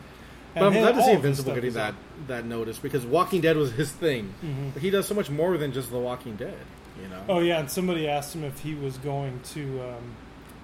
[0.54, 1.94] But I'm glad to see Invincible getting that
[2.28, 4.34] that notice because Walking Dead was his thing.
[4.44, 4.74] Mhm.
[4.74, 6.58] But he does so much more than just The Walking Dead.
[7.02, 7.24] You know.
[7.30, 10.04] Oh yeah, and somebody asked him if he was going to um,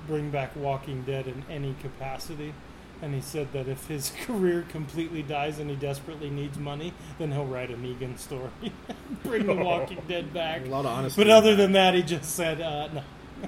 [0.07, 2.53] bring back Walking Dead in any capacity,
[3.01, 7.31] and he said that if his career completely dies and he desperately needs money, then
[7.31, 8.49] he'll write a Negan story,
[9.23, 10.65] bring The Walking Dead back.
[10.65, 11.23] A lot of honesty.
[11.23, 13.03] But other than that, he just said, uh, "No,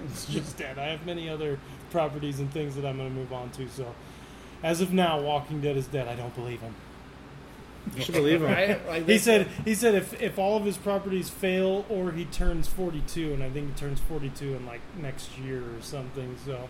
[0.06, 0.78] it's just dead.
[0.78, 1.60] I have many other
[1.92, 3.94] properties and things that I'm going to move on to." So,
[4.64, 6.08] as of now, Walking Dead is dead.
[6.08, 6.76] I don't believe him.
[7.96, 8.52] you should believe him.
[8.52, 8.88] Right?
[8.88, 12.68] Like He said he said if, if all of his properties fail or he turns
[12.68, 16.68] 42 and I think he turns 42 in like next year or something so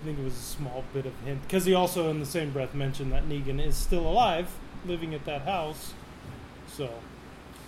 [0.00, 2.50] I think it was a small bit of hint because he also in the same
[2.50, 4.48] breath mentioned that Negan is still alive
[4.86, 5.94] living at that house
[6.66, 6.90] so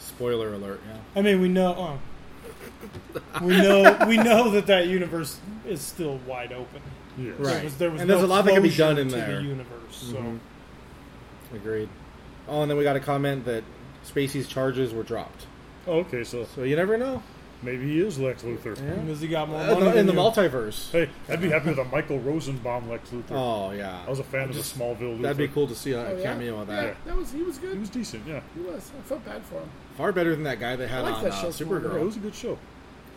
[0.00, 0.80] Spoiler alert.
[0.88, 0.96] Yeah.
[1.14, 1.96] I mean we know uh,
[3.42, 6.81] we know we know that that universe is still wide open
[7.18, 7.35] Yes.
[7.38, 7.53] Right.
[7.55, 9.37] there was, there was And there's no a lot that can be done in there.
[9.37, 10.38] the universe so Mhm.
[11.55, 11.88] Agreed.
[12.48, 13.64] Oh, and then we got a comment that
[14.09, 15.46] Spacey's charges were dropped.
[15.87, 17.22] Oh, okay, so So you never know.
[17.62, 18.76] maybe he is Lex Luthor.
[18.79, 18.94] Yeah.
[19.03, 20.18] because he got more Uh, money in the, in the you.
[20.18, 20.90] multiverse.
[20.92, 23.33] Hey, I'd be happy with a Michael Rosenbaum Lex Luthor.
[23.33, 23.98] Oh yeah.
[24.07, 25.22] I was a fan of the Smallville Luthor.
[25.22, 26.22] That'd be cool to see a, Oh, yeah?
[26.22, 26.85] cameo of that.
[26.85, 27.72] Yeah, that was he was good.
[27.74, 28.40] He was decent, yeah.
[28.55, 28.90] He was.
[28.98, 29.68] I felt bad for him.
[30.00, 32.04] Far better than that guy they had I like on that uh, show, Yeah, it
[32.06, 32.58] was a good show.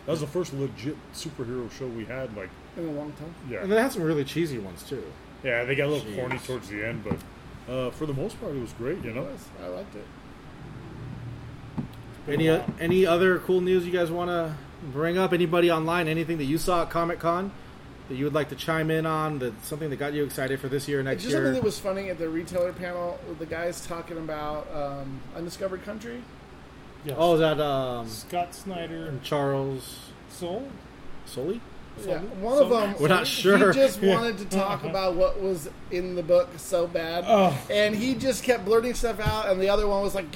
[0.04, 2.36] That was the first legit superhero show we had.
[2.36, 3.34] Like, In a long time.
[3.48, 5.02] yeah, And they had some really cheesy ones too.
[5.42, 6.16] yeah, they got a little Jeez.
[6.16, 9.02] corny towards the end, but uh, for the most part, it was great.
[9.02, 9.46] You know, was.
[9.64, 10.04] I liked it.
[12.28, 14.54] Any uh, any other cool news you guys want to
[14.92, 15.32] bring up?
[15.32, 16.06] Anybody online?
[16.06, 17.50] Anything that you saw at Comic Con
[18.10, 19.38] that you would like to chime in on?
[19.38, 21.44] That something that got you excited for this year, or next Just year?
[21.44, 23.18] something that was funny at the retailer panel.
[23.38, 26.22] The guys talking about um, undiscovered country.
[27.04, 27.16] Yes.
[27.18, 29.98] oh, that um, Scott Snyder and Charles
[30.30, 30.66] Soule.
[31.26, 31.60] Soley?
[31.98, 32.18] Yeah, Solely?
[32.40, 32.94] one of them.
[32.98, 33.72] We're not sure.
[33.72, 34.14] He just Yeah.
[34.14, 37.56] wanted to talk about what was in the book so bad, Oh.
[37.70, 39.48] and he just kept blurting stuff out.
[39.48, 40.26] And the other one was like,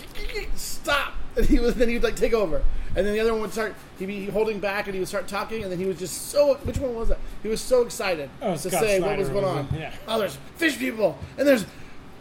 [0.56, 2.62] "Stop!" And he was then he'd like take over,
[2.96, 3.74] and then the other one would start.
[3.98, 6.54] He'd be holding back, and he would start talking, and then he was just so.
[6.64, 7.18] Which one was that?
[7.42, 9.68] He was so excited Oh, to Scott say Snyder what was going on.
[9.76, 9.92] yeah.
[10.06, 11.64] Oh, there's fish people, and there's,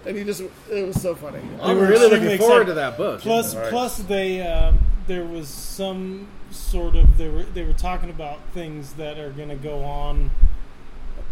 [0.06, 0.42] and he just.
[0.72, 1.40] It was so funny.
[1.62, 2.66] I'm were really extremely looking forward excited.
[2.68, 3.22] to that book.
[3.22, 3.70] Plus, Right.
[3.70, 8.94] plus they um, there was some sort of they were they were talking about things
[8.94, 10.32] that are going to go on,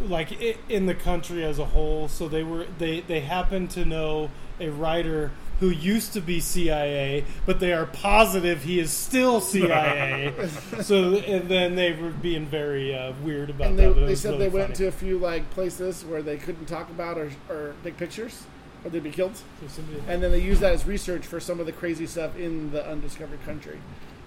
[0.01, 0.32] like
[0.69, 2.08] in the country as a whole.
[2.08, 7.23] So they were they they happen to know a writer who used to be CIA,
[7.45, 10.34] but they are positive he is still CIA.
[10.82, 13.95] so and then they were being very uh, weird about and they, that.
[13.95, 16.89] but they said really they went to a few like places where they couldn't talk
[16.89, 18.43] about or, or take pictures,
[18.86, 19.36] or they'd be killed.
[19.36, 22.71] So and then they use that as research for some of the crazy stuff in
[22.71, 23.80] the undiscovered country,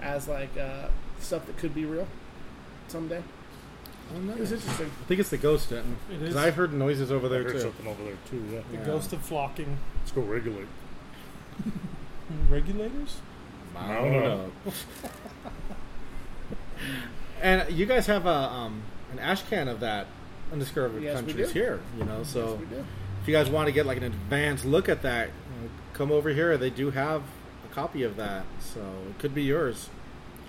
[0.02, 0.88] as like uh,
[1.20, 2.06] stuff that could be real
[2.88, 3.22] someday.
[4.14, 4.86] It was interesting.
[4.86, 5.96] I think it's the ghost, Denton.
[6.10, 6.36] It Because is.
[6.36, 7.68] I heard noises over there I there heard too.
[7.68, 8.42] something over there too.
[8.50, 8.60] Yeah.
[8.72, 8.84] the Yeah.
[8.86, 10.66] ghost of flocking Let's go regulate.
[12.50, 13.18] regulators.
[13.76, 14.36] I No, don't no.
[14.36, 14.52] know.
[17.42, 20.06] and you guys have a um, an ash can of that
[20.52, 21.80] undiscovered Yes, countries here.
[21.98, 22.84] You know, so Yes, we do.
[23.28, 26.10] If you guys want to get like an advanced look at that, you know, come
[26.10, 26.56] over here.
[26.56, 27.22] They do have
[27.70, 29.90] a copy of that, so it could be yours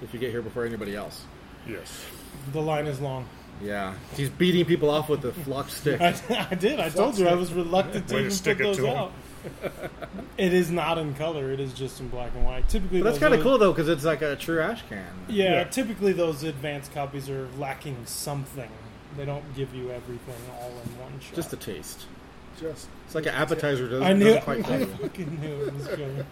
[0.02, 1.26] if you get here before anybody else.
[1.68, 2.06] Yes.
[2.54, 3.28] The line is long.
[3.62, 6.00] Yeah, he's beating people off with the flock stick.
[6.00, 6.16] I,
[6.50, 6.80] I did.
[6.80, 8.98] I told you I was reluctant to Way to stick put it those to 'em.
[8.98, 9.12] out.
[10.38, 11.52] it is not in color.
[11.52, 12.70] It is just in black and white.
[12.70, 15.06] Typically, But that's kind of cool though, because it's like a true ash can.
[15.28, 15.64] Yeah, Yeah.
[15.66, 18.70] typically those advanced copies are lacking something.
[19.18, 21.36] They don't give you everything all in one shot.
[21.36, 22.06] Just a taste.
[22.60, 23.88] Just It's like an appetizer.
[23.88, 24.26] Doesn't, I knew.
[24.26, 26.26] doesn't quite I fucking knew it was coming.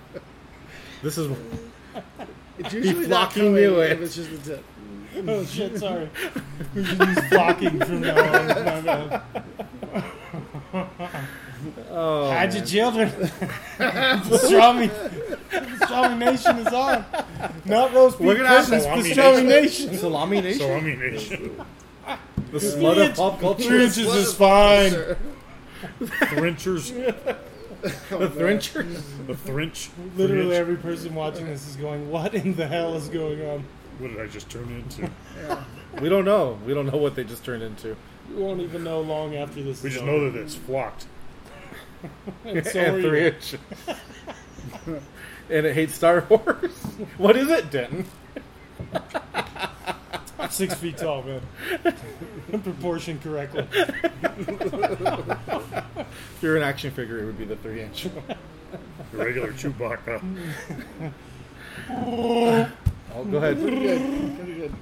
[1.03, 1.37] This is
[2.59, 4.03] it's usually not flocking coming knew if it.
[4.03, 4.63] it's just a tip.
[5.27, 5.79] Oh shit!
[5.79, 6.09] Sorry.
[6.75, 8.47] We should use flocking from now on.
[8.47, 9.21] My bad.
[11.89, 12.55] oh, Hide man.
[12.57, 13.09] your children.
[13.79, 14.89] pastrami.
[15.49, 17.05] Pastrami Nation is on.
[17.65, 18.83] Not roast beef We're gonna have Christmas.
[18.83, 19.85] salami Pastrami nation.
[19.87, 19.97] Nation.
[19.97, 20.59] salami nation.
[20.59, 21.65] So I mean, nation.
[22.51, 23.79] the smut of pop Three culture.
[23.79, 25.15] inches is fine.
[26.03, 26.91] Threnchers.
[28.11, 29.03] Oh, the Threnchers.
[29.27, 29.91] The Thrench.
[30.15, 33.63] Literally every person watching this is going, "What in the hell is going on?"
[33.99, 35.11] What did I just turn into?
[35.37, 35.63] Yeah.
[36.01, 36.57] We don't know.
[36.65, 37.95] We don't know what they just turned into.
[38.29, 39.83] We won't even know long after this.
[39.83, 40.11] We is just over.
[40.11, 41.05] know that it's flocked.
[42.45, 43.27] And so and are three you.
[43.27, 43.59] inches.
[45.49, 46.71] and it hates Star Wars.
[47.17, 48.05] what is it, Denton?
[50.49, 51.41] Six feet tall, man.
[52.63, 53.65] Proportion correctly.
[53.73, 54.05] If
[56.41, 58.07] you're an action figure, it would be the three inch.
[59.13, 60.21] The regular Chewbacca.
[61.89, 62.69] oh,
[63.31, 63.61] go ahead.
[63.61, 64.37] Pretty good.
[64.37, 64.73] Pretty good.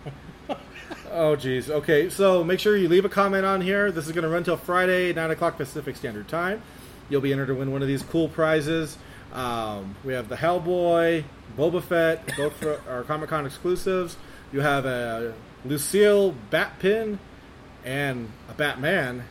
[1.11, 1.69] Oh, geez.
[1.69, 3.91] Okay, so make sure you leave a comment on here.
[3.91, 6.63] This is going to run till Friday, 9 o'clock Pacific Standard Time.
[7.07, 8.97] You'll be entered to win one of these cool prizes.
[9.31, 11.23] Um, we have the Hellboy,
[11.55, 14.17] Boba Fett, both for our Comic Con exclusives.
[14.51, 17.17] You have a Lucille Batpin,
[17.83, 19.25] and a Batman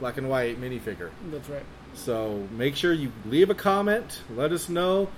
[0.00, 1.10] black and white minifigure.
[1.30, 1.64] That's right.
[1.94, 4.22] So make sure you leave a comment.
[4.34, 5.08] Let us know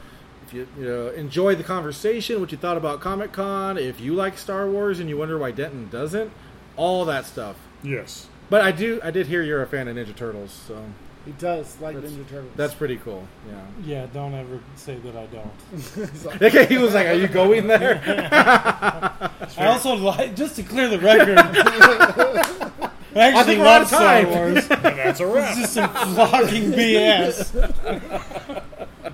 [0.47, 4.15] if you, you know, enjoyed the conversation, what you thought about Comic Con, if you
[4.15, 6.33] like Star Wars and you wonder why Denton doesn't,
[6.77, 7.57] all that stuff.
[7.83, 8.27] Yes.
[8.49, 10.85] But I do, I did hear you're a fan of Ninja Turtles, so
[11.27, 12.53] He does like That's- Ninja Turtles.
[12.57, 13.27] that's pretty cool.
[13.49, 13.61] Yeah.
[13.85, 16.43] Yeah, don't ever say that I don't.
[16.43, 18.01] Okay, he was like, "Are you going there?"
[18.33, 21.37] I also like, just to clear the record,
[23.13, 24.31] I actually think love of Star time.
[24.31, 24.71] Wars.
[24.71, 25.57] And that's a It's wrap.
[25.57, 27.53] just some flocking BS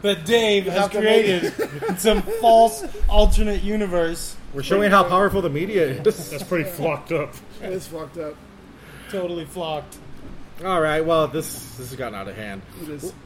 [0.03, 4.37] that Dave has have to make- created some false alternate universe.
[4.55, 6.31] We're showing how powerful the media is.
[6.31, 7.35] That's pretty flocked up.
[7.61, 8.35] it's fucked up.
[9.11, 9.99] Totally flocked.
[10.65, 12.63] All right, well, this this has gotten out of hand.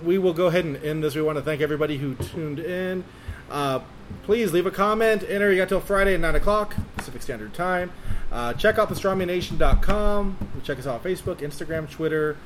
[0.03, 1.15] We will go ahead and end this.
[1.15, 3.05] We want to thank everybody who tuned in.
[3.49, 3.81] Uh,
[4.25, 5.23] please leave a comment.
[5.29, 5.51] Enter.
[5.53, 7.93] You got till Friday at 9 o'clock Pacific Standard Time.
[8.33, 10.61] Uh, check out thestrongmannation.com.
[10.65, 12.37] Check us out on Facebook, Instagram, Twitter,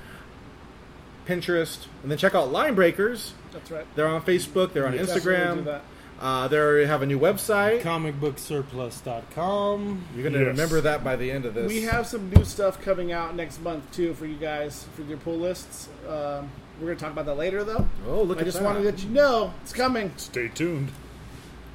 [1.26, 1.87] Pinterest.
[2.03, 3.32] And then check out Line Breakers.
[3.53, 3.87] That's right.
[3.97, 4.72] They're on Facebook.
[4.74, 5.80] They're on Instagram.
[6.21, 6.25] That.
[6.25, 7.83] Uh, they have a new website.
[7.83, 10.05] Comicbooksurplus.com.
[10.15, 10.49] You're going to Yes.
[10.49, 11.69] remember that by the end of this.
[11.69, 15.19] We have some new stuff coming out next month too for you guys for your
[15.19, 15.89] pull lists.
[16.09, 16.51] Um,
[16.81, 17.87] we're gonna talk about that later though.
[18.09, 18.65] Oh, look I at just that.
[18.65, 20.12] wanted to let you know it's coming.
[20.17, 20.89] Stay tuned.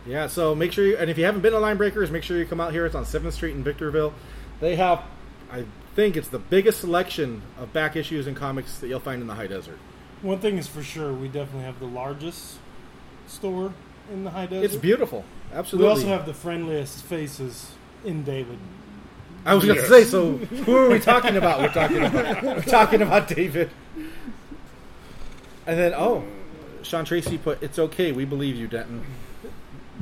[0.05, 2.37] Yeah, so make sure you, and if you haven't been to Line Breakers, make sure
[2.37, 2.85] you come out here.
[2.85, 4.13] It's on 7th Street in Victorville.
[4.59, 5.03] They have,
[5.51, 5.65] I
[5.95, 9.35] think it's the biggest selection of back issues and comics that you'll find in the
[9.35, 9.77] high desert.
[10.21, 12.57] One thing is for sure, we definitely have the largest
[13.27, 13.73] store
[14.11, 14.65] in the high desert.
[14.65, 15.23] It's beautiful.
[15.53, 15.87] Absolutely.
[15.87, 17.71] We also have the friendliest faces
[18.05, 18.57] in David.
[19.45, 21.61] I was going to say, so who are we talking about?
[21.61, 23.69] We're talking about we're talking about David.
[25.65, 26.23] And then oh,
[26.83, 28.11] Sean Tracy put it's okay.
[28.11, 29.05] We believe you, Denton.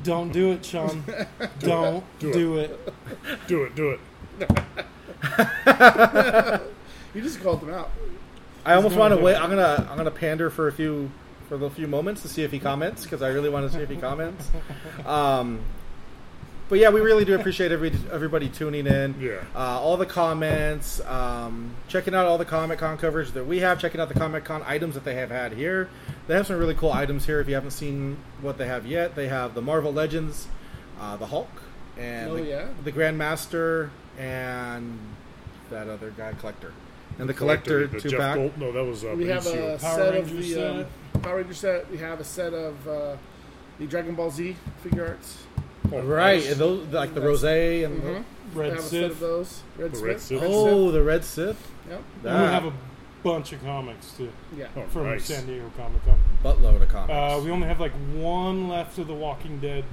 [0.03, 1.03] Don't do it, Sean.
[1.59, 2.33] Don't Do it.
[2.33, 3.47] do it.
[3.47, 3.99] Do it, do
[4.39, 6.61] it.
[7.13, 7.89] You just called them out.
[8.63, 9.35] I almost want to wait.
[9.35, 11.09] I'm gonna I'm gonna pander for a few
[11.47, 13.81] for the few moments to see if he comments because I really want to see
[13.83, 14.49] if he comments.
[15.05, 15.61] Um,
[16.69, 19.15] but yeah, we really do appreciate every, everybody tuning in.
[19.21, 19.39] Yeah.
[19.55, 23.79] Uh, all the comments, um, checking out all the Comic Con coverage that we have,
[23.79, 25.89] checking out the Comic Con items that they have had here.
[26.27, 27.39] They have some really cool items here.
[27.39, 30.47] If you haven't seen what they have yet, they have the Marvel Legends,
[30.99, 31.47] uh, the Hulk,
[31.97, 32.67] and Oh, the, yeah?
[32.83, 33.89] the Grandmaster,
[34.19, 34.99] and
[35.69, 36.73] that other guy, Collector,
[37.17, 38.35] and the Collector the two Jeff pack.
[38.35, 40.75] Gold, no, that was uh, We have a Power set Ranger of the set.
[40.81, 40.85] Um,
[41.27, 41.91] Power Ranger set.
[41.91, 43.17] We have a set of uh,
[43.79, 45.43] the Dragon Ball Z figure arts.
[45.91, 48.23] Oh, Right, and those like the That's- rose and Mhm.
[48.53, 49.19] we Red have a set of Sith.
[49.19, 49.61] those.
[49.77, 50.05] Red The Sith.
[50.07, 50.43] Red Sith.
[50.45, 51.71] oh, the Red Sith.
[51.89, 52.01] Yep.
[52.25, 52.73] And we have a
[53.23, 54.67] bunch of comics too Yeah.
[54.77, 55.25] Oh, from nice.
[55.25, 56.17] San Diego Comic Con.
[56.43, 57.11] buttload of comics.
[57.13, 59.83] Uh, we only have like one left of the Walking Dead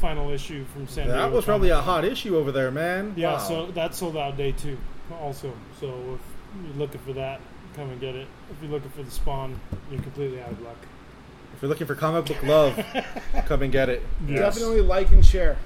[0.00, 1.18] final issue from San Diego.
[1.20, 1.94] that was probably a Comic-Con.
[2.02, 3.14] hot issue over there, man.
[3.16, 3.38] Yeah, Wow.
[3.38, 4.78] so that sold out day two
[5.20, 5.52] also.
[5.80, 7.40] So if you're looking for that,
[7.74, 8.26] come and get it.
[8.50, 9.58] If you're looking for the Spawn,
[9.90, 10.76] you're completely out of luck.
[11.54, 12.84] if you're looking for comic book love,
[13.46, 14.02] come and get it.
[14.26, 14.54] Yes.
[14.56, 15.56] Definitely like and share.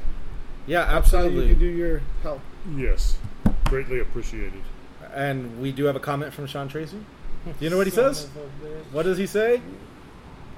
[0.66, 1.44] Yeah, absolutely.
[1.44, 2.40] you can do your help.
[2.74, 3.18] Yes.
[3.64, 4.62] Greatly appreciated.
[5.14, 6.98] And we do have a comment from Sean Tracy.
[7.46, 8.24] Do you know what he Son says?
[8.24, 8.82] of a bitch.
[8.92, 9.62] What does he say?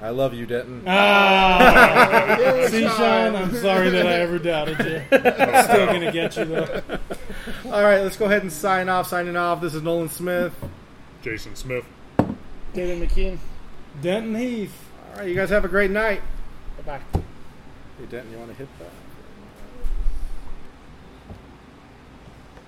[0.01, 0.81] I love you, Denton.
[0.87, 2.65] Ah!
[2.69, 5.01] See, Sean, I'm sorry that I ever doubted you.
[5.11, 6.81] I'm still gonna get you though.
[7.65, 9.07] All right, let's go ahead and sign off.
[9.07, 9.61] Signing off.
[9.61, 10.53] This is Nolan Smith.
[11.21, 11.85] Jason Smith.
[12.73, 13.37] David McKean.
[14.01, 14.89] Denton Heath.
[15.11, 16.21] All right, you guys have a great night.
[16.77, 17.19] Bye bye.
[17.99, 18.91] Hey, Denton, you want to hit that?